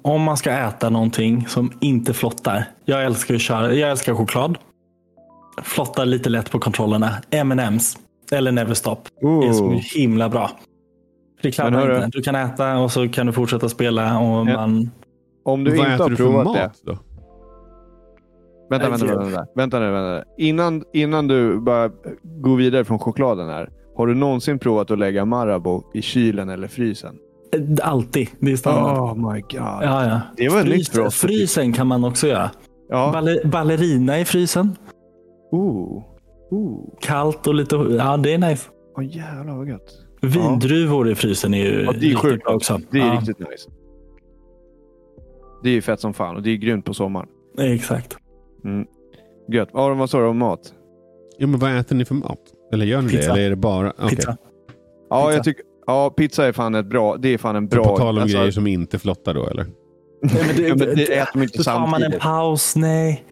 om 0.02 0.22
man 0.22 0.38
ska 0.38 0.52
äta 0.52 0.90
någonting 0.90 1.48
som 1.48 1.72
inte 1.82 2.14
flottar. 2.14 2.66
Jag 2.86 3.06
älskar 3.06 3.54
jag 3.74 3.92
älskar 3.92 4.14
choklad. 4.16 4.58
Flottar 5.64 6.06
lite 6.06 6.30
lätt 6.30 6.52
på 6.52 6.60
kontrollerna. 6.60 7.10
M&M's 7.32 7.98
eller 8.32 8.52
Neverstop. 8.52 9.00
Det 9.22 9.48
är 9.48 9.54
så 9.54 9.64
Ooh. 9.66 9.80
himla 9.96 10.30
bra. 10.30 10.52
Det 11.42 11.52
kladdar 11.52 12.06
inte. 12.06 12.18
Du 12.18 12.24
kan 12.24 12.36
äta 12.36 12.78
och 12.78 12.92
så 12.92 13.10
kan 13.10 13.26
du 13.26 13.34
fortsätta 13.34 13.70
spela. 13.70 14.20
Och 14.20 14.50
Ja. 14.50 14.54
man... 14.58 14.90
Om 15.46 15.64
du 15.64 15.78
Vad 15.78 15.92
inte 15.92 16.04
har 16.04 16.10
provat 16.10 16.46
mat 16.46 16.56
det. 16.56 16.72
då? 16.92 16.98
Vänta, 18.70 18.90
vänta, 18.90 19.06
vänta, 19.06 19.24
vänta. 19.24 19.46
Vänta 19.56 19.80
nu, 19.80 19.92
vänta. 19.92 20.24
Innan, 20.38 20.84
innan 20.94 21.28
du 21.28 21.60
bara 21.60 21.90
går 22.24 22.56
vidare 22.58 22.86
från 22.86 23.00
chokladen 23.00 23.50
här. 23.50 23.70
Har 23.98 24.08
du 24.08 24.16
någonsin 24.16 24.60
provat 24.60 24.92
att 24.92 25.00
lägga 25.00 25.26
Marabou 25.26 25.84
i 25.94 26.02
kylen 26.02 26.50
eller 26.50 26.68
frysen? 26.68 27.16
Alltid. 27.84 28.28
Det 28.40 28.52
är 28.52 28.56
standard. 28.56 28.98
Oh 28.98 29.34
my 29.34 29.42
god. 29.42 29.52
Ja, 29.60 30.06
ja. 30.08 30.22
Det 30.38 30.50
var 30.50 30.64
nytt 30.64 30.74
Frys, 30.74 30.90
för 30.90 31.02
oss. 31.06 31.16
frysen 31.16 31.74
kan 31.74 31.88
man 31.88 32.04
också 32.04 32.28
göra. 32.28 32.50
Ja. 32.90 33.10
Balle, 33.14 33.42
ballerina 33.46 34.20
i 34.20 34.26
frysen. 34.26 34.76
Ooh. 35.52 36.04
Ooh. 36.52 36.94
Kallt 37.02 37.48
och 37.48 37.54
lite... 37.54 37.76
Ja, 37.76 38.18
det 38.18 38.34
är 38.34 38.38
nice. 38.38 38.70
Åh 38.98 39.06
jävlar 39.18 39.56
vad 39.58 39.68
gött. 39.70 39.92
Vindruvor 40.22 41.10
i 41.10 41.16
frysen 41.16 41.54
är 41.54 41.58
ju 41.66 41.82
Ja, 41.86 41.92
det 41.92 41.98
är 41.98 42.02
riktigt 42.02 42.18
sjukt 42.18 42.44
bra 42.44 42.54
också. 42.56 42.80
Det 42.92 42.98
är 43.00 43.06
ja, 43.08 43.14
riktigt 43.14 43.40
nice. 43.40 43.70
Det 45.64 45.70
är 45.70 45.74
ju 45.74 45.82
fett 45.82 46.00
som 46.00 46.14
fan 46.14 46.36
och 46.36 46.42
det 46.44 46.50
är 46.52 46.56
grymt 46.56 46.86
på 46.86 46.94
sommaren. 46.94 47.28
Exakt. 47.58 48.18
Gött. 49.52 49.70
Aron, 49.74 49.98
vad 49.98 50.10
sa 50.10 50.20
du 50.20 50.26
om 50.26 50.38
mat? 50.38 50.74
Ja, 51.38 51.48
men 51.48 51.60
vad 51.60 51.78
äter 51.78 51.96
ni 51.96 52.06
för 52.06 52.16
mat? 52.16 52.40
Eller 52.74 52.86
gör 52.86 53.02
ni 53.02 53.10
Pizza. 53.10 53.22
det? 53.28 53.32
Eller 53.34 53.46
är 53.46 53.50
det 53.50 53.56
bara... 53.56 53.94
okej. 53.98 54.10
Pizza. 54.10 54.38
Ja, 55.10 55.22
Pizza. 55.26 55.34
jag 55.36 55.44
tycker... 55.44 55.64
Ja, 55.88 56.10
pizza 56.10 56.46
är 56.48 56.52
fan 56.52 56.76
ett 56.76 56.86
bra... 56.86 57.18
Det 57.18 57.30
är 57.34 57.38
fan 57.38 57.56
en 57.56 57.70
Så 57.70 57.76
bra... 57.76 57.84
På 57.84 57.98
tal 57.98 58.18
om 58.18 58.22
alltså- 58.24 58.38
grejer 58.38 58.52
som 58.52 58.68
inte 58.68 59.00
flottar 59.00 59.34
då 59.34 59.48
eller? 59.48 59.64
Nej, 60.22 60.44
men 60.48 60.56
det, 60.56 60.68
Ja, 60.68 60.76
men 60.76 60.96
det 60.96 61.18
äter 61.18 61.32
man 61.38 61.44
inte 61.44 61.58
då 61.58 61.64
tar 61.64 61.80
man 61.80 61.84
en 61.88 61.90
samtidigt. 62.02 62.20
paus. 62.22 62.76
Nej. 62.76 63.26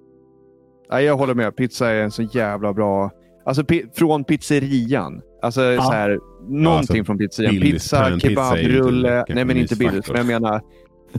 Nej, 0.91 1.05
jag 1.05 1.17
håller 1.17 1.33
med. 1.33 1.55
Pizza 1.55 1.89
är 1.89 2.03
en 2.03 2.11
så 2.11 2.21
jävla 2.21 2.73
bra... 2.73 3.11
Alltså 3.45 3.63
pi- 3.63 3.89
från 3.93 4.23
pizzerian. 4.23 5.21
Alltså 5.41 5.61
så 5.77 5.91
här, 5.91 6.19
någonting 6.49 6.97
alltså, 6.97 7.03
från 7.03 7.17
pizzerian. 7.17 7.61
Pizza, 7.61 8.19
kebabrulle. 8.19 9.25
Nej, 9.29 9.45
men 9.45 9.57
inte. 9.57 9.75
Billys. 9.75 10.07
Men 10.07 10.17
jag 10.17 10.25
menar 10.25 10.61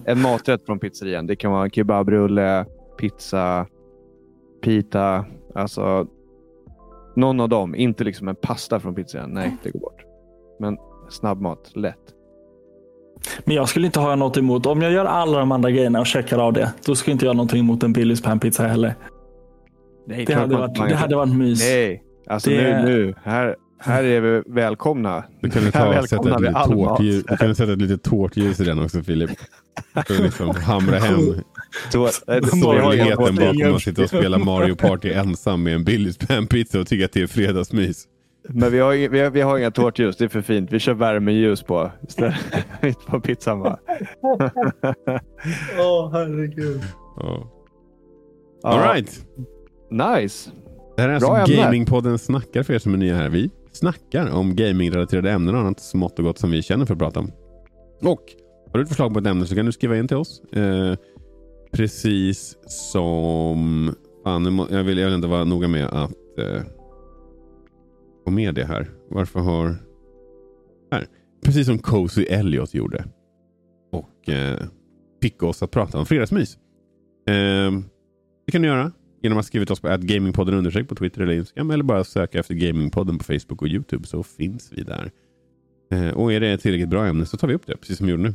en 0.04 0.22
maträtt 0.22 0.66
från 0.66 0.78
pizzerian. 0.78 1.26
Det 1.26 1.37
kan 1.37 1.52
vara 1.52 1.64
en 1.64 1.70
kebabrulle, 1.70 2.64
pizza, 2.98 3.66
pita, 4.64 5.24
alltså 5.54 6.07
någon 7.16 7.40
av 7.40 7.48
dem. 7.48 7.74
Inte 7.74 8.04
liksom 8.04 8.28
en 8.28 8.37
pasta 8.37 8.81
från 8.81 8.94
pizzerian. 8.94 9.31
Nej, 9.31 9.57
det 9.62 9.70
går 9.70 9.81
bort. 9.81 10.02
Men 10.61 10.76
snabbmat, 11.11 11.70
lätt. 11.74 11.96
Men 13.44 13.57
jag 13.57 13.68
skulle 13.68 13.87
inte 13.87 14.00
ha 14.00 14.16
något 14.16 14.37
emot, 14.37 14.66
om 14.66 14.83
jag 14.83 14.92
gör 14.92 15.04
alla 15.04 15.38
de 15.38 15.52
andra 15.52 15.70
grejerna 15.70 16.00
och 16.00 16.07
checkar 16.07 16.38
av 16.38 16.52
det, 16.52 16.72
då 16.87 16.94
skulle 16.94 17.12
inte 17.12 17.24
jag 17.24 17.31
ha 17.31 17.37
någonting 17.37 17.61
emot 17.61 17.83
en 17.83 17.92
Billys 17.92 18.22
panpizza 18.22 18.66
heller. 18.66 18.94
Nej, 20.09 20.25
Det 20.25 20.35
hade 20.35 20.57
varit, 20.57 20.75
det 20.88 20.94
hade 20.94 21.16
varit 21.16 21.35
mys. 21.37 21.61
Nej, 21.61 22.03
alltså 22.27 22.51
Det- 22.51 22.85
nu, 22.85 22.97
nu. 22.97 23.14
Här, 23.25 23.57
här 23.81 24.05
är 24.05 24.21
vi 24.21 24.42
välkomna. 24.47 25.25
Du 25.40 25.51
kan 25.51 25.62
Här 25.62 25.71
ta, 25.71 26.07
sätta 26.07 26.35
ett 26.35 26.40
vi 26.40 26.47
litet 26.47 26.64
tårtljus, 26.64 27.25
du 27.29 27.37
kan 27.37 27.55
sätta 27.55 27.73
ett 27.73 27.79
litet 27.83 28.03
tårtljus 28.03 28.61
i 28.61 28.64
den 28.64 28.79
också 28.85 29.03
Filip. 29.03 29.31
För 29.94 30.01
att 30.01 30.18
liksom 30.21 30.51
hamra 30.55 30.99
hem 30.99 31.18
eh, 31.18 32.42
sorgligheten 32.62 33.37
bakom 33.37 33.75
att 33.75 33.83
sitta 33.83 34.03
och 34.03 34.09
spela 34.09 34.38
Mario 34.38 34.75
Party 34.75 35.12
ensam 35.12 35.62
med 35.62 35.75
en 35.75 35.85
Billys 35.85 36.18
panpizza 36.18 36.81
och 36.81 36.87
tycka 36.87 37.05
att 37.05 37.12
det 37.12 37.23
är 37.23 37.27
fredagsmys. 37.27 38.05
Men 38.49 38.73
vi 38.73 38.79
har, 38.79 39.09
vi, 39.09 39.21
har, 39.21 39.31
vi 39.31 39.40
har 39.40 39.59
inga 39.59 39.71
tårtljus, 39.71 40.16
det 40.16 40.25
är 40.25 40.29
för 40.29 40.42
fint. 40.42 40.73
Vi 40.73 40.79
kör 40.79 40.94
värmeljus 40.94 41.62
på 41.62 41.90
istället. 42.09 42.37
På 43.07 43.21
pizzan 43.21 43.61
bara. 43.61 43.79
Åh, 45.79 46.11
herregud. 46.12 46.81
Ja. 47.16 47.55
Ja, 48.62 48.68
All 48.68 48.94
right. 48.94 49.27
Nice. 49.90 50.51
Det 50.96 51.03
här 51.03 51.09
är 51.09 51.20
Bra 51.20 51.37
alltså 51.37 51.53
ämne. 51.53 51.64
Gamingpodden 51.64 52.18
Snackar 52.18 52.62
för 52.62 52.74
er 52.74 52.79
som 52.79 52.94
är 52.94 52.98
nya 52.98 53.16
här. 53.16 53.29
Vi 53.29 53.51
snackar 53.72 54.31
om 54.31 54.57
gamingrelaterade 54.57 55.31
ämnen 55.31 55.55
och 55.55 55.61
annat 55.61 55.81
smått 55.81 56.18
och 56.18 56.24
gott 56.24 56.38
som 56.38 56.51
vi 56.51 56.62
känner 56.62 56.85
för 56.85 56.94
att 56.94 56.98
prata 56.98 57.20
om. 57.20 57.33
Och 58.03 58.22
har 58.72 58.79
du 58.79 58.83
ett 58.83 58.88
förslag 58.88 59.12
på 59.12 59.18
ett 59.18 59.27
ämne 59.27 59.46
så 59.46 59.55
kan 59.55 59.66
du 59.66 59.72
skriva 59.72 59.96
in 59.96 60.09
till 60.09 60.16
oss. 60.16 60.40
Eh, 60.53 60.94
precis 61.72 62.57
som... 62.66 63.94
Fan, 64.24 64.53
må, 64.53 64.66
jag, 64.70 64.85
vill, 64.85 64.98
jag 64.98 65.07
vill 65.07 65.14
inte 65.14 65.29
vara 65.29 65.44
noga 65.44 65.68
med 65.68 65.87
att 65.87 66.38
eh, 66.38 66.62
få 68.24 68.31
med 68.31 68.55
det 68.55 68.64
här. 68.64 68.90
Varför 69.11 69.40
har... 69.40 69.77
Här. 70.92 71.07
Precis 71.44 71.66
som 71.66 71.79
Cozy 71.79 72.24
Elliot 72.24 72.74
gjorde. 72.74 73.05
Och 73.92 74.29
eh, 74.29 74.59
fick 75.22 75.42
oss 75.42 75.62
att 75.62 75.70
prata 75.70 75.98
om 75.98 76.07
fredagsmys. 76.07 76.59
Eh, 77.29 77.72
det 78.46 78.53
kan 78.53 78.62
du 78.62 78.68
göra 78.68 78.92
genom 79.22 79.38
att 79.38 79.46
skriva 79.46 79.66
till 79.66 79.72
oss 79.72 79.81
på 79.81 79.96
gamingpodden 80.00 80.54
undersök 80.54 80.88
på 80.88 80.94
Twitter 80.94 81.20
eller 81.20 81.33
Instagram 81.33 81.70
eller 81.70 81.85
bara 81.85 82.04
söka 82.04 82.38
efter 82.38 82.54
Gamingpodden 82.54 83.18
på 83.18 83.24
Facebook 83.24 83.62
och 83.62 83.68
Youtube 83.68 84.07
så 84.07 84.22
finns 84.22 84.72
vi 84.72 84.83
där. 84.83 85.11
Eh, 85.90 86.11
och 86.11 86.33
är 86.33 86.40
det 86.40 86.48
ett 86.48 86.61
tillräckligt 86.61 86.88
bra 86.88 87.07
ämne 87.07 87.26
så 87.26 87.37
tar 87.37 87.48
vi 87.48 87.54
upp 87.54 87.66
det 87.66 87.76
precis 87.76 87.98
som 87.98 88.07
vi 88.07 88.11
gjorde 88.11 88.22
nu. 88.22 88.35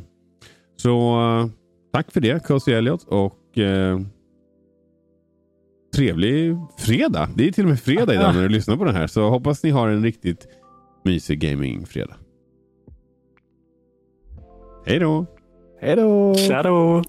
Så 0.76 1.20
eh, 1.20 1.46
tack 1.92 2.12
för 2.12 2.20
det 2.20 2.46
Cozy 2.46 2.72
Elliot 2.72 3.04
och 3.08 3.58
eh, 3.58 4.00
trevlig 5.96 6.56
fredag. 6.78 7.28
Det 7.36 7.48
är 7.48 7.52
till 7.52 7.64
och 7.64 7.70
med 7.70 7.80
fredag 7.80 8.14
idag 8.14 8.34
när 8.34 8.42
du 8.42 8.48
lyssnar 8.48 8.76
på 8.76 8.84
det 8.84 8.92
här 8.92 9.06
så 9.06 9.30
hoppas 9.30 9.62
ni 9.62 9.70
har 9.70 9.88
en 9.88 10.02
riktigt 10.02 10.48
mysig 11.04 11.40
gamingfredag. 11.40 12.16
Hej 14.86 14.98
då! 14.98 15.26
Hej 15.80 15.96
då! 15.96 16.34
Shadow. 16.34 17.02